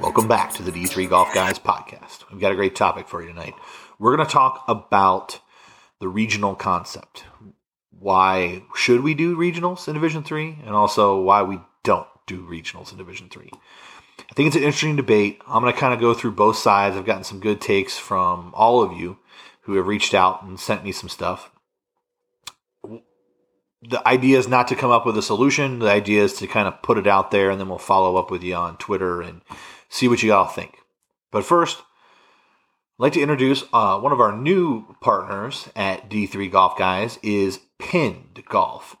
Welcome 0.00 0.28
back 0.28 0.52
to 0.54 0.62
the 0.62 0.72
D3 0.72 1.08
Golf 1.08 1.32
Guys 1.34 1.58
podcast. 1.58 2.24
We've 2.30 2.40
got 2.40 2.52
a 2.52 2.56
great 2.56 2.74
topic 2.74 3.08
for 3.08 3.22
you 3.22 3.28
tonight. 3.28 3.54
We're 3.98 4.16
going 4.16 4.26
to 4.26 4.32
talk 4.32 4.64
about 4.68 5.40
the 6.00 6.08
regional 6.08 6.54
concept. 6.54 7.24
Why 7.98 8.62
should 8.74 9.02
we 9.02 9.14
do 9.14 9.36
regionals 9.36 9.86
in 9.88 9.94
Division 9.94 10.22
3 10.22 10.58
and 10.64 10.74
also 10.74 11.20
why 11.20 11.42
we 11.42 11.60
don't 11.82 12.06
do 12.30 12.46
regionals 12.46 12.92
in 12.92 12.98
Division 12.98 13.28
3. 13.28 13.50
I 13.52 14.32
think 14.34 14.46
it's 14.46 14.56
an 14.56 14.62
interesting 14.62 14.96
debate. 14.96 15.42
I'm 15.48 15.62
going 15.62 15.72
to 15.72 15.78
kind 15.78 15.92
of 15.92 16.00
go 16.00 16.14
through 16.14 16.32
both 16.32 16.56
sides. 16.56 16.96
I've 16.96 17.04
gotten 17.04 17.24
some 17.24 17.40
good 17.40 17.60
takes 17.60 17.98
from 17.98 18.52
all 18.54 18.82
of 18.82 18.92
you 18.92 19.18
who 19.62 19.74
have 19.74 19.88
reached 19.88 20.14
out 20.14 20.42
and 20.44 20.58
sent 20.58 20.84
me 20.84 20.92
some 20.92 21.08
stuff. 21.08 21.50
The 23.82 24.06
idea 24.06 24.38
is 24.38 24.48
not 24.48 24.68
to 24.68 24.76
come 24.76 24.90
up 24.90 25.06
with 25.06 25.16
a 25.16 25.22
solution. 25.22 25.78
The 25.78 25.90
idea 25.90 26.22
is 26.22 26.34
to 26.34 26.46
kind 26.46 26.68
of 26.68 26.82
put 26.82 26.98
it 26.98 27.06
out 27.06 27.30
there 27.30 27.50
and 27.50 27.58
then 27.58 27.68
we'll 27.68 27.78
follow 27.78 28.16
up 28.16 28.30
with 28.30 28.42
you 28.42 28.54
on 28.54 28.76
Twitter 28.76 29.22
and 29.22 29.40
see 29.88 30.06
what 30.06 30.22
you 30.22 30.32
all 30.34 30.46
think. 30.46 30.76
But 31.30 31.44
first, 31.44 31.78
I'd 31.78 33.04
like 33.04 33.12
to 33.14 33.22
introduce 33.22 33.64
uh, 33.72 33.98
one 33.98 34.12
of 34.12 34.20
our 34.20 34.36
new 34.36 34.84
partners 35.00 35.70
at 35.74 36.10
D3 36.10 36.50
Golf 36.50 36.76
Guys 36.76 37.18
is 37.22 37.60
Pinned 37.78 38.42
Golf. 38.46 38.96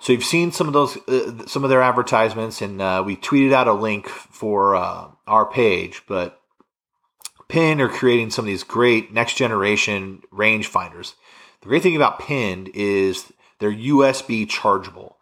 So 0.00 0.12
you've 0.12 0.22
seen 0.22 0.52
some 0.52 0.66
of 0.66 0.72
those, 0.72 0.96
uh, 1.08 1.46
some 1.46 1.64
of 1.64 1.70
their 1.70 1.82
advertisements, 1.82 2.62
and 2.62 2.80
uh, 2.80 3.02
we 3.04 3.16
tweeted 3.16 3.52
out 3.52 3.66
a 3.66 3.72
link 3.72 4.06
for 4.06 4.76
uh, 4.76 5.08
our 5.26 5.46
page. 5.46 6.02
But 6.06 6.40
Pinned 7.48 7.80
are 7.80 7.88
creating 7.88 8.30
some 8.30 8.44
of 8.44 8.46
these 8.46 8.64
great 8.64 9.12
next 9.12 9.34
generation 9.34 10.22
rangefinders. 10.32 11.14
The 11.62 11.68
great 11.68 11.82
thing 11.82 11.96
about 11.96 12.18
Pinned 12.18 12.70
is 12.74 13.32
they're 13.64 13.72
USB 13.72 14.46
chargeable. 14.46 15.16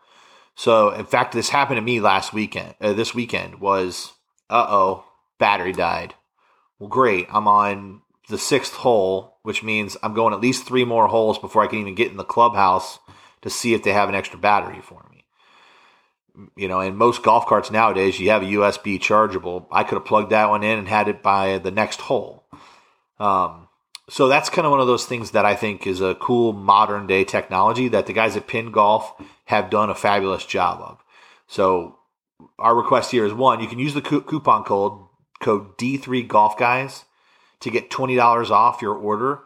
So 0.56 0.90
in 0.90 1.06
fact, 1.06 1.32
this 1.32 1.50
happened 1.50 1.76
to 1.76 1.82
me 1.82 2.00
last 2.00 2.32
weekend. 2.32 2.74
Uh, 2.80 2.92
this 2.92 3.14
weekend 3.14 3.60
was, 3.60 4.12
uh 4.50 4.66
oh, 4.68 5.04
battery 5.38 5.72
died. 5.72 6.14
Well, 6.80 6.88
great. 6.88 7.28
I'm 7.30 7.46
on 7.46 8.02
the 8.28 8.38
sixth 8.38 8.74
hole, 8.74 9.38
which 9.44 9.62
means 9.62 9.96
I'm 10.02 10.12
going 10.12 10.34
at 10.34 10.40
least 10.40 10.66
three 10.66 10.84
more 10.84 11.06
holes 11.06 11.38
before 11.38 11.62
I 11.62 11.68
can 11.68 11.78
even 11.78 11.94
get 11.94 12.10
in 12.10 12.16
the 12.16 12.24
clubhouse 12.24 12.98
to 13.42 13.50
see 13.50 13.74
if 13.74 13.84
they 13.84 13.92
have 13.92 14.08
an 14.08 14.16
extra 14.16 14.40
battery 14.40 14.80
for 14.82 15.06
me. 15.12 15.24
You 16.56 16.66
know, 16.66 16.80
in 16.80 16.96
most 16.96 17.22
golf 17.22 17.46
carts 17.46 17.70
nowadays, 17.70 18.18
you 18.18 18.30
have 18.30 18.42
a 18.42 18.46
USB 18.46 19.00
chargeable. 19.00 19.68
I 19.70 19.84
could 19.84 19.98
have 19.98 20.04
plugged 20.04 20.30
that 20.30 20.48
one 20.48 20.64
in 20.64 20.80
and 20.80 20.88
had 20.88 21.06
it 21.06 21.22
by 21.22 21.58
the 21.58 21.70
next 21.70 22.00
hole. 22.00 22.44
Um, 23.20 23.61
so 24.12 24.28
that's 24.28 24.50
kind 24.50 24.66
of 24.66 24.70
one 24.70 24.80
of 24.80 24.86
those 24.86 25.06
things 25.06 25.30
that 25.30 25.46
I 25.46 25.56
think 25.56 25.86
is 25.86 26.02
a 26.02 26.14
cool 26.16 26.52
modern 26.52 27.06
day 27.06 27.24
technology 27.24 27.88
that 27.88 28.04
the 28.04 28.12
guys 28.12 28.36
at 28.36 28.46
Pinned 28.46 28.74
Golf 28.74 29.10
have 29.46 29.70
done 29.70 29.88
a 29.88 29.94
fabulous 29.94 30.44
job 30.44 30.82
of. 30.82 31.02
So 31.46 31.98
our 32.58 32.74
request 32.74 33.10
here 33.10 33.24
is 33.24 33.32
one, 33.32 33.60
you 33.60 33.68
can 33.68 33.78
use 33.78 33.94
the 33.94 34.02
coupon 34.02 34.64
code 34.64 35.00
code 35.40 35.78
D3 35.78 36.28
Golf 36.28 36.58
Guys 36.58 37.06
to 37.60 37.70
get 37.70 37.88
$20 37.88 38.50
off 38.50 38.82
your 38.82 38.94
order. 38.94 39.44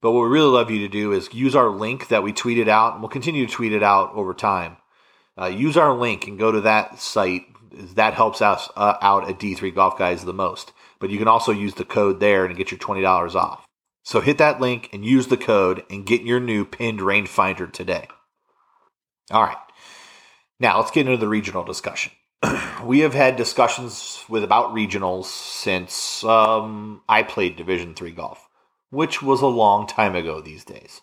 But 0.00 0.10
what 0.10 0.24
we 0.24 0.28
really 0.28 0.50
love 0.50 0.72
you 0.72 0.80
to 0.80 0.88
do 0.88 1.12
is 1.12 1.32
use 1.32 1.54
our 1.54 1.68
link 1.68 2.08
that 2.08 2.24
we 2.24 2.32
tweeted 2.32 2.66
out, 2.66 2.94
and 2.94 3.00
we'll 3.00 3.10
continue 3.10 3.46
to 3.46 3.52
tweet 3.52 3.72
it 3.72 3.84
out 3.84 4.12
over 4.14 4.34
time. 4.34 4.76
Uh, 5.40 5.46
use 5.46 5.76
our 5.76 5.94
link 5.94 6.26
and 6.26 6.36
go 6.36 6.50
to 6.50 6.62
that 6.62 6.98
site. 6.98 7.46
That 7.94 8.14
helps 8.14 8.42
us 8.42 8.68
uh, 8.76 8.96
out 9.00 9.28
at 9.30 9.38
D3 9.38 9.72
Golf 9.72 9.96
Guys 9.96 10.24
the 10.24 10.32
most. 10.32 10.72
But 10.98 11.10
you 11.10 11.18
can 11.18 11.28
also 11.28 11.52
use 11.52 11.74
the 11.74 11.84
code 11.84 12.18
there 12.18 12.44
and 12.44 12.56
get 12.56 12.72
your 12.72 12.80
$20 12.80 13.36
off. 13.36 13.63
So 14.04 14.20
hit 14.20 14.38
that 14.38 14.60
link 14.60 14.90
and 14.92 15.04
use 15.04 15.26
the 15.26 15.36
code 15.36 15.84
and 15.90 16.06
get 16.06 16.22
your 16.22 16.38
new 16.38 16.64
pinned 16.64 17.00
rangefinder 17.00 17.72
today. 17.72 18.06
All 19.32 19.42
right. 19.42 19.56
Now 20.60 20.78
let's 20.78 20.92
get 20.92 21.06
into 21.06 21.18
the 21.18 21.28
regional 21.28 21.64
discussion. 21.64 22.12
we 22.84 23.00
have 23.00 23.14
had 23.14 23.34
discussions 23.34 24.24
with 24.28 24.44
about 24.44 24.74
regionals 24.74 25.24
since 25.24 26.22
um, 26.22 27.02
I 27.08 27.24
played 27.24 27.56
Division 27.56 27.94
three 27.94 28.12
golf 28.12 28.48
which 28.94 29.20
was 29.20 29.42
a 29.42 29.46
long 29.46 29.86
time 29.86 30.14
ago 30.14 30.40
these 30.40 30.64
days. 30.64 31.02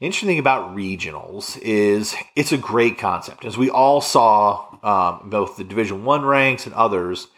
Interesting 0.00 0.38
about 0.38 0.74
regionals 0.74 1.58
is 1.60 2.14
it's 2.34 2.52
a 2.52 2.56
great 2.56 2.96
concept. 2.96 3.44
As 3.44 3.58
we 3.58 3.68
all 3.68 4.00
saw, 4.00 4.78
um, 4.82 5.28
both 5.28 5.56
the 5.56 5.64
Division 5.64 6.04
One 6.04 6.24
ranks 6.24 6.64
and 6.64 6.74
others, 6.74 7.28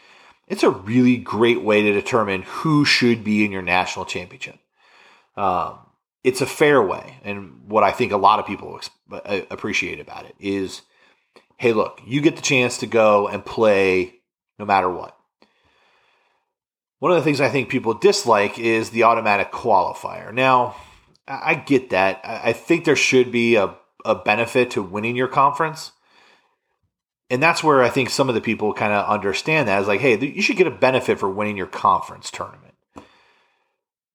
it's 0.48 0.62
a 0.62 0.70
really 0.70 1.16
great 1.16 1.62
way 1.62 1.82
to 1.82 1.92
determine 1.92 2.42
who 2.42 2.84
should 2.84 3.24
be 3.24 3.44
in 3.44 3.52
your 3.52 3.62
national 3.62 4.04
championship. 4.04 4.58
Um, 5.36 5.78
it's 6.24 6.40
a 6.40 6.46
fair 6.46 6.82
way, 6.82 7.18
and 7.24 7.62
what 7.66 7.82
I 7.82 7.90
think 7.90 8.12
a 8.12 8.16
lot 8.16 8.38
of 8.38 8.46
people 8.46 8.80
uh, 9.10 9.40
appreciate 9.50 9.98
about 9.98 10.26
it 10.26 10.34
is, 10.38 10.82
hey, 11.56 11.72
look, 11.72 12.00
you 12.06 12.20
get 12.20 12.36
the 12.36 12.42
chance 12.42 12.78
to 12.78 12.86
go 12.86 13.28
and 13.28 13.44
play 13.44 14.20
no 14.58 14.64
matter 14.64 14.90
what. 14.90 15.16
One 16.98 17.10
of 17.10 17.16
the 17.16 17.24
things 17.24 17.40
I 17.40 17.48
think 17.48 17.68
people 17.68 17.94
dislike 17.94 18.60
is 18.60 18.90
the 18.90 19.02
automatic 19.02 19.50
qualifier. 19.50 20.32
Now, 20.32 20.76
I 21.26 21.54
get 21.54 21.90
that. 21.90 22.20
I 22.22 22.52
think 22.52 22.84
there 22.84 22.94
should 22.94 23.32
be 23.32 23.56
a, 23.56 23.74
a 24.04 24.14
benefit 24.14 24.70
to 24.72 24.82
winning 24.82 25.16
your 25.16 25.28
conference. 25.28 25.92
And 27.32 27.42
that's 27.42 27.64
where 27.64 27.82
I 27.82 27.88
think 27.88 28.10
some 28.10 28.28
of 28.28 28.34
the 28.34 28.42
people 28.42 28.74
kind 28.74 28.92
of 28.92 29.08
understand 29.08 29.66
that. 29.66 29.80
Is 29.80 29.88
like, 29.88 30.02
hey, 30.02 30.18
you 30.20 30.42
should 30.42 30.58
get 30.58 30.66
a 30.66 30.70
benefit 30.70 31.18
for 31.18 31.30
winning 31.30 31.56
your 31.56 31.66
conference 31.66 32.30
tournament. 32.30 32.74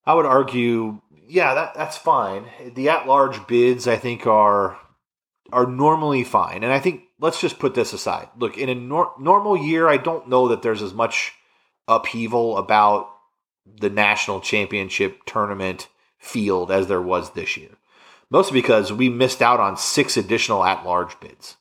I 0.05 0.13
would 0.13 0.27
argue, 0.27 1.01
yeah, 1.27 1.55
that, 1.55 1.73
that's 1.73 1.97
fine. 1.97 2.45
The 2.75 2.89
at-large 2.89 3.47
bids, 3.47 3.87
I 3.87 3.97
think, 3.97 4.27
are 4.27 4.77
are 5.51 5.65
normally 5.65 6.23
fine. 6.23 6.63
And 6.63 6.71
I 6.71 6.79
think 6.79 7.05
let's 7.19 7.41
just 7.41 7.57
put 7.57 7.73
this 7.73 7.91
aside. 7.91 8.29
Look, 8.37 8.55
in 8.55 8.69
a 8.69 8.75
nor- 8.75 9.13
normal 9.19 9.57
year, 9.57 9.87
I 9.87 9.97
don't 9.97 10.29
know 10.29 10.49
that 10.49 10.61
there's 10.61 10.83
as 10.83 10.93
much 10.93 11.33
upheaval 11.87 12.55
about 12.57 13.09
the 13.65 13.89
national 13.89 14.41
championship 14.41 15.25
tournament 15.25 15.87
field 16.19 16.69
as 16.69 16.85
there 16.85 17.01
was 17.01 17.31
this 17.31 17.57
year. 17.57 17.71
Mostly 18.29 18.61
because 18.61 18.93
we 18.93 19.09
missed 19.09 19.41
out 19.41 19.59
on 19.59 19.75
six 19.75 20.17
additional 20.17 20.63
at 20.63 20.85
large 20.85 21.19
bids. 21.19 21.57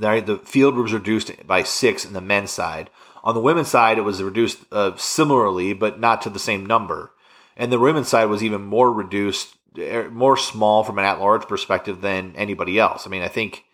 The 0.00 0.40
field 0.44 0.76
was 0.76 0.92
reduced 0.92 1.46
by 1.46 1.62
six 1.62 2.04
in 2.04 2.12
the 2.12 2.20
men's 2.20 2.50
side. 2.50 2.90
On 3.22 3.34
the 3.34 3.40
women's 3.40 3.68
side, 3.68 3.98
it 3.98 4.02
was 4.02 4.22
reduced 4.22 4.58
uh, 4.72 4.96
similarly, 4.96 5.74
but 5.74 6.00
not 6.00 6.22
to 6.22 6.30
the 6.30 6.38
same 6.38 6.64
number. 6.64 7.12
And 7.56 7.70
the 7.70 7.78
women's 7.78 8.08
side 8.08 8.24
was 8.26 8.42
even 8.42 8.62
more 8.62 8.90
reduced, 8.90 9.56
er, 9.78 10.08
more 10.10 10.36
small 10.36 10.84
from 10.84 10.98
an 10.98 11.04
at-large 11.04 11.46
perspective 11.46 12.00
than 12.00 12.34
anybody 12.34 12.78
else. 12.78 13.06
I 13.06 13.10
mean, 13.10 13.22
I 13.22 13.28
think, 13.28 13.64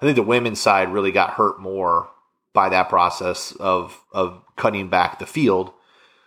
I 0.00 0.04
think 0.04 0.16
the 0.16 0.22
women's 0.22 0.60
side 0.60 0.92
really 0.92 1.12
got 1.12 1.34
hurt 1.34 1.60
more 1.60 2.10
by 2.52 2.68
that 2.70 2.88
process 2.88 3.52
of 3.52 4.02
of 4.10 4.42
cutting 4.56 4.88
back 4.88 5.18
the 5.18 5.26
field, 5.26 5.72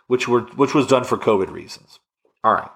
which 0.06 0.26
were 0.26 0.42
which 0.56 0.74
was 0.74 0.86
done 0.86 1.04
for 1.04 1.18
COVID 1.18 1.50
reasons. 1.50 1.98
All 2.42 2.54
right. 2.54 2.70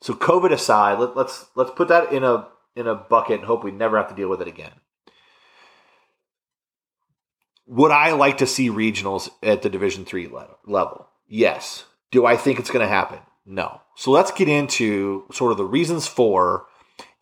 So 0.00 0.12
COVID 0.12 0.50
aside, 0.50 0.98
let, 0.98 1.16
let's 1.16 1.46
let's 1.54 1.70
put 1.70 1.88
that 1.88 2.12
in 2.12 2.24
a 2.24 2.48
in 2.76 2.86
a 2.86 2.94
bucket 2.94 3.38
and 3.38 3.46
hope 3.46 3.64
we 3.64 3.70
never 3.70 3.96
have 3.96 4.08
to 4.08 4.14
deal 4.14 4.28
with 4.28 4.42
it 4.42 4.48
again. 4.48 4.72
Would 7.66 7.90
I 7.90 8.12
like 8.12 8.38
to 8.38 8.46
see 8.46 8.68
regionals 8.68 9.30
at 9.42 9.62
the 9.62 9.70
Division 9.70 10.04
three 10.04 10.28
level? 10.28 11.08
Yes. 11.26 11.84
Do 12.10 12.26
I 12.26 12.36
think 12.36 12.58
it's 12.58 12.70
going 12.70 12.86
to 12.86 12.92
happen? 12.92 13.20
No. 13.46 13.80
So 13.96 14.10
let's 14.10 14.30
get 14.30 14.48
into 14.48 15.24
sort 15.32 15.52
of 15.52 15.58
the 15.58 15.64
reasons 15.64 16.06
for 16.06 16.66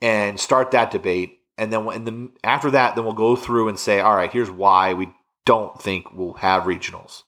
and 0.01 0.39
start 0.39 0.73
that 0.73 0.91
debate. 0.91 1.39
And 1.59 1.73
then 1.73 1.87
and 1.89 2.31
after 2.43 2.71
that, 2.73 2.95
then 2.95 3.05
we'll 3.05 3.13
go 3.15 3.37
through 3.37 3.69
and 3.69 3.79
say, 3.79 4.01
all 4.01 4.17
right, 4.17 4.33
here's 4.33 4.51
why 4.51 4.95
we 4.95 5.13
don't 5.45 5.81
think 5.81 6.13
we'll 6.13 6.35
have 6.35 6.65
regionals. 6.65 7.23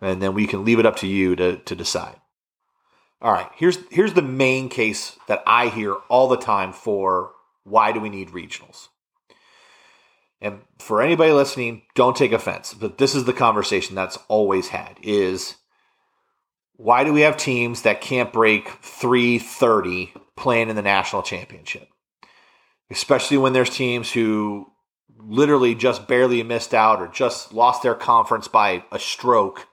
And 0.00 0.20
then 0.20 0.34
we 0.34 0.46
can 0.46 0.64
leave 0.64 0.78
it 0.78 0.86
up 0.86 0.96
to 0.96 1.06
you 1.06 1.36
to, 1.36 1.56
to 1.56 1.74
decide. 1.74 2.16
All 3.22 3.32
right, 3.32 3.50
here's 3.54 3.78
here's 3.90 4.14
the 4.14 4.22
main 4.22 4.70
case 4.70 5.18
that 5.28 5.42
I 5.46 5.68
hear 5.68 5.94
all 6.08 6.28
the 6.28 6.38
time 6.38 6.72
for 6.72 7.32
why 7.64 7.92
do 7.92 8.00
we 8.00 8.08
need 8.08 8.30
regionals? 8.30 8.88
And 10.40 10.60
for 10.78 11.02
anybody 11.02 11.32
listening, 11.32 11.82
don't 11.94 12.16
take 12.16 12.32
offense, 12.32 12.72
but 12.72 12.98
this 12.98 13.14
is 13.14 13.24
the 13.24 13.32
conversation 13.32 13.94
that's 13.94 14.18
always 14.28 14.68
had 14.68 14.96
is 15.02 15.56
why 16.76 17.04
do 17.04 17.12
we 17.12 17.20
have 17.20 17.36
teams 17.36 17.82
that 17.82 18.00
can't 18.00 18.32
break 18.32 18.68
330 18.82 20.14
playing 20.36 20.70
in 20.70 20.76
the 20.76 20.82
national 20.82 21.22
championship? 21.22 21.88
Especially 22.90 23.36
when 23.36 23.52
there's 23.52 23.68
teams 23.68 24.10
who 24.10 24.66
literally 25.18 25.74
just 25.74 26.08
barely 26.08 26.42
missed 26.42 26.72
out 26.72 27.00
or 27.00 27.08
just 27.08 27.52
lost 27.52 27.82
their 27.82 27.94
conference 27.94 28.48
by 28.48 28.82
a 28.90 28.98
stroke. 28.98 29.68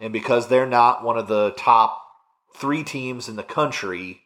And 0.00 0.12
because 0.12 0.48
they're 0.48 0.66
not 0.66 1.04
one 1.04 1.16
of 1.16 1.28
the 1.28 1.54
top 1.56 2.02
three 2.56 2.82
teams 2.82 3.28
in 3.28 3.36
the 3.36 3.44
country 3.44 4.22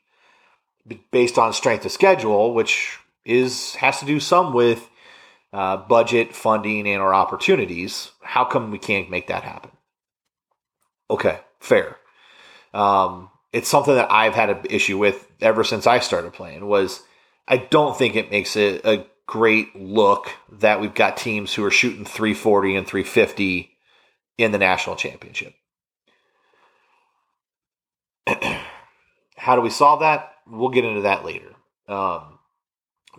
based 1.11 1.39
on 1.39 1.53
strength 1.53 1.85
of 1.85 1.93
schedule, 1.93 2.55
which 2.55 2.99
is 3.27 3.75
has 3.77 4.01
to 4.01 4.07
do 4.07 4.21
some 4.21 4.55
with 4.55 4.89
uh, 5.57 5.79
budget, 5.79 6.35
funding, 6.35 6.87
and 6.87 7.01
our 7.01 7.15
opportunities. 7.15 8.11
How 8.21 8.45
come 8.45 8.71
we 8.71 8.79
can't 8.79 9.09
make 9.09 9.29
that 9.29 9.43
happen? 9.43 9.71
Okay, 11.09 11.41
fair. 11.61 11.97
Um, 12.75 13.31
it's 13.55 13.71
something 13.71 13.95
that 13.95 14.13
I've 14.13 14.35
had 14.35 14.51
an 14.51 14.67
issue 14.69 14.99
with 14.99 15.27
ever 15.41 15.65
since 15.65 15.87
I 15.87 16.01
started 16.01 16.35
playing. 16.35 16.67
Was 16.67 17.03
I 17.49 17.57
don't 17.57 17.97
think 17.97 18.17
it 18.17 18.31
makes 18.31 18.55
it 18.55 18.85
a 18.85 19.07
great 19.27 19.75
look 19.75 20.29
that 20.53 20.79
we've 20.79 20.93
got 20.93 21.17
teams 21.17 21.55
who 21.55 21.65
are 21.65 21.71
shooting 21.71 22.05
340 22.05 22.77
and 22.77 22.87
350 22.87 23.71
in 24.37 24.53
the 24.53 24.59
national 24.59 24.97
championship. 24.97 25.55
How 29.39 29.57
do 29.57 29.63
we 29.63 29.71
solve 29.71 30.01
that? 30.01 30.35
We'll 30.47 30.69
get 30.69 30.85
into 30.85 31.01
that 31.03 31.25
later. 31.25 31.55
Um, 31.89 32.36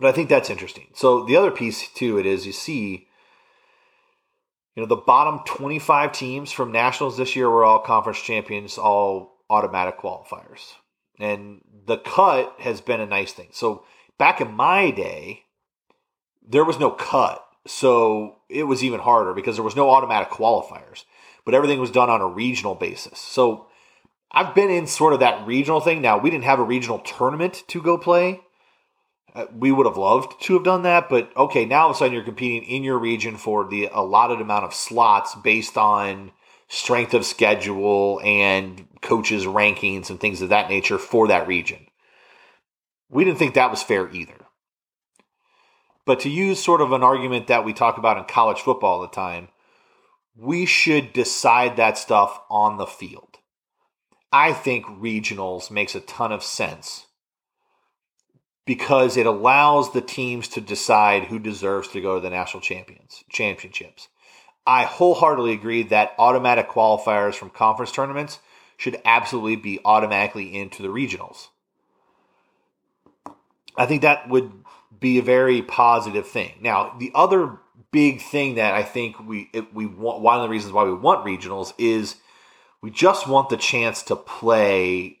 but 0.00 0.08
I 0.08 0.12
think 0.12 0.28
that's 0.28 0.50
interesting. 0.50 0.88
So 0.94 1.24
the 1.24 1.36
other 1.36 1.50
piece 1.50 1.88
to 1.94 2.18
it 2.18 2.26
is 2.26 2.46
you 2.46 2.52
see, 2.52 3.08
you 4.74 4.82
know, 4.82 4.86
the 4.86 4.96
bottom 4.96 5.40
25 5.44 6.12
teams 6.12 6.52
from 6.52 6.72
nationals 6.72 7.16
this 7.16 7.34
year 7.34 7.50
were 7.50 7.64
all 7.64 7.80
conference 7.80 8.20
champions, 8.20 8.78
all 8.78 9.38
automatic 9.50 9.98
qualifiers. 9.98 10.74
And 11.18 11.62
the 11.86 11.98
cut 11.98 12.54
has 12.60 12.80
been 12.80 13.00
a 13.00 13.06
nice 13.06 13.32
thing. 13.32 13.48
So 13.52 13.84
back 14.18 14.40
in 14.40 14.52
my 14.52 14.90
day, 14.90 15.42
there 16.46 16.64
was 16.64 16.78
no 16.78 16.90
cut. 16.90 17.44
So 17.66 18.36
it 18.48 18.64
was 18.64 18.84
even 18.84 19.00
harder 19.00 19.34
because 19.34 19.56
there 19.56 19.64
was 19.64 19.76
no 19.76 19.90
automatic 19.90 20.30
qualifiers, 20.30 21.04
but 21.44 21.54
everything 21.54 21.80
was 21.80 21.90
done 21.90 22.08
on 22.08 22.20
a 22.20 22.26
regional 22.26 22.74
basis. 22.74 23.18
So 23.18 23.66
I've 24.30 24.54
been 24.54 24.70
in 24.70 24.86
sort 24.86 25.12
of 25.12 25.20
that 25.20 25.46
regional 25.46 25.80
thing. 25.80 26.00
Now, 26.00 26.18
we 26.18 26.30
didn't 26.30 26.44
have 26.44 26.60
a 26.60 26.64
regional 26.64 26.98
tournament 27.00 27.64
to 27.68 27.82
go 27.82 27.98
play. 27.98 28.40
Uh, 29.38 29.46
we 29.56 29.70
would 29.70 29.86
have 29.86 29.96
loved 29.96 30.42
to 30.42 30.54
have 30.54 30.64
done 30.64 30.82
that, 30.82 31.08
but 31.08 31.30
okay, 31.36 31.64
now 31.64 31.82
all 31.82 31.90
of 31.90 31.94
a 31.94 31.98
sudden 31.98 32.12
you're 32.12 32.24
competing 32.24 32.64
in 32.64 32.82
your 32.82 32.98
region 32.98 33.36
for 33.36 33.68
the 33.68 33.88
allotted 33.92 34.40
amount 34.40 34.64
of 34.64 34.74
slots 34.74 35.36
based 35.36 35.78
on 35.78 36.32
strength 36.66 37.14
of 37.14 37.24
schedule 37.24 38.20
and 38.24 38.88
coaches' 39.00 39.46
rankings 39.46 40.10
and 40.10 40.18
things 40.18 40.42
of 40.42 40.48
that 40.48 40.68
nature 40.68 40.98
for 40.98 41.28
that 41.28 41.46
region. 41.46 41.86
We 43.08 43.24
didn't 43.24 43.38
think 43.38 43.54
that 43.54 43.70
was 43.70 43.80
fair 43.80 44.10
either. 44.10 44.44
But 46.04 46.18
to 46.20 46.28
use 46.28 46.60
sort 46.60 46.80
of 46.80 46.90
an 46.90 47.04
argument 47.04 47.46
that 47.46 47.64
we 47.64 47.72
talk 47.72 47.96
about 47.96 48.18
in 48.18 48.24
college 48.24 48.62
football 48.62 48.94
all 48.94 49.02
the 49.02 49.06
time, 49.06 49.50
we 50.34 50.66
should 50.66 51.12
decide 51.12 51.76
that 51.76 51.96
stuff 51.96 52.40
on 52.50 52.76
the 52.76 52.86
field. 52.86 53.36
I 54.32 54.52
think 54.52 54.84
regionals 54.86 55.70
makes 55.70 55.94
a 55.94 56.00
ton 56.00 56.32
of 56.32 56.42
sense 56.42 57.06
because 58.68 59.16
it 59.16 59.24
allows 59.24 59.94
the 59.94 60.00
teams 60.02 60.46
to 60.46 60.60
decide 60.60 61.24
who 61.24 61.38
deserves 61.38 61.88
to 61.88 62.02
go 62.02 62.16
to 62.16 62.20
the 62.20 62.28
national 62.28 62.60
champions 62.60 63.24
championships. 63.30 64.08
I 64.66 64.84
wholeheartedly 64.84 65.54
agree 65.54 65.84
that 65.84 66.12
automatic 66.18 66.68
qualifiers 66.68 67.34
from 67.34 67.48
conference 67.48 67.92
tournaments 67.92 68.40
should 68.76 69.00
absolutely 69.06 69.56
be 69.56 69.80
automatically 69.86 70.54
into 70.54 70.82
the 70.82 70.88
regionals. 70.88 71.48
I 73.74 73.86
think 73.86 74.02
that 74.02 74.28
would 74.28 74.52
be 75.00 75.16
a 75.16 75.22
very 75.22 75.62
positive 75.62 76.28
thing. 76.28 76.52
Now, 76.60 76.94
the 76.98 77.10
other 77.14 77.56
big 77.90 78.20
thing 78.20 78.56
that 78.56 78.74
I 78.74 78.82
think 78.82 79.18
we 79.18 79.50
we 79.72 79.86
want 79.86 80.20
one 80.20 80.36
of 80.36 80.42
the 80.42 80.50
reasons 80.50 80.74
why 80.74 80.84
we 80.84 80.92
want 80.92 81.24
regionals 81.24 81.72
is 81.78 82.16
we 82.82 82.90
just 82.90 83.26
want 83.26 83.48
the 83.48 83.56
chance 83.56 84.02
to 84.02 84.14
play 84.14 85.20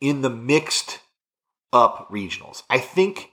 in 0.00 0.22
the 0.22 0.30
mixed 0.30 0.98
up 1.72 2.08
regionals. 2.10 2.62
I 2.70 2.78
think 2.78 3.32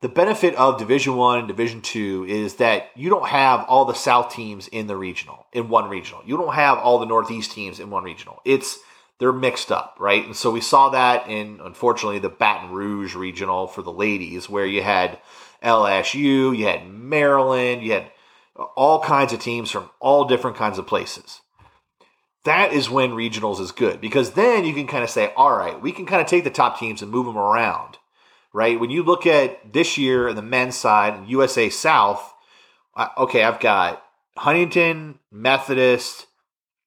the 0.00 0.08
benefit 0.08 0.54
of 0.56 0.78
Division 0.78 1.16
1 1.16 1.38
and 1.38 1.48
Division 1.48 1.80
2 1.80 2.26
is 2.28 2.56
that 2.56 2.90
you 2.94 3.08
don't 3.08 3.28
have 3.28 3.64
all 3.68 3.84
the 3.84 3.94
South 3.94 4.32
teams 4.32 4.68
in 4.68 4.86
the 4.86 4.96
regional 4.96 5.46
in 5.52 5.68
one 5.68 5.88
regional. 5.88 6.22
You 6.26 6.36
don't 6.36 6.54
have 6.54 6.78
all 6.78 6.98
the 6.98 7.06
Northeast 7.06 7.52
teams 7.52 7.80
in 7.80 7.90
one 7.90 8.04
regional. 8.04 8.42
It's 8.44 8.78
they're 9.18 9.32
mixed 9.32 9.70
up, 9.70 9.96
right? 10.00 10.24
And 10.24 10.36
so 10.36 10.50
we 10.50 10.60
saw 10.60 10.90
that 10.90 11.28
in, 11.28 11.60
unfortunately, 11.64 12.18
the 12.18 12.28
Baton 12.28 12.72
Rouge 12.72 13.14
regional 13.14 13.66
for 13.66 13.80
the 13.80 13.92
ladies, 13.92 14.50
where 14.50 14.66
you 14.66 14.82
had 14.82 15.18
LSU, 15.62 16.56
you 16.56 16.66
had 16.66 16.86
Maryland, 16.88 17.82
you 17.82 17.92
had 17.92 18.10
all 18.76 19.00
kinds 19.00 19.32
of 19.32 19.40
teams 19.40 19.70
from 19.70 19.88
all 20.00 20.24
different 20.24 20.56
kinds 20.56 20.78
of 20.78 20.86
places. 20.86 21.40
That 22.44 22.72
is 22.72 22.90
when 22.90 23.12
regionals 23.12 23.60
is 23.60 23.72
good 23.72 24.00
because 24.00 24.32
then 24.32 24.64
you 24.64 24.74
can 24.74 24.86
kind 24.86 25.02
of 25.02 25.10
say, 25.10 25.32
all 25.34 25.56
right, 25.56 25.80
we 25.80 25.92
can 25.92 26.06
kind 26.06 26.20
of 26.20 26.28
take 26.28 26.44
the 26.44 26.50
top 26.50 26.78
teams 26.78 27.00
and 27.00 27.10
move 27.10 27.26
them 27.26 27.38
around, 27.38 27.98
right? 28.52 28.78
When 28.78 28.90
you 28.90 29.02
look 29.02 29.26
at 29.26 29.72
this 29.72 29.96
year 29.96 30.28
in 30.28 30.36
the 30.36 30.42
men's 30.42 30.76
side, 30.76 31.28
USA 31.28 31.70
South, 31.70 32.34
okay, 33.16 33.42
I've 33.42 33.60
got 33.60 34.04
Huntingdon, 34.36 35.20
Methodist, 35.30 36.26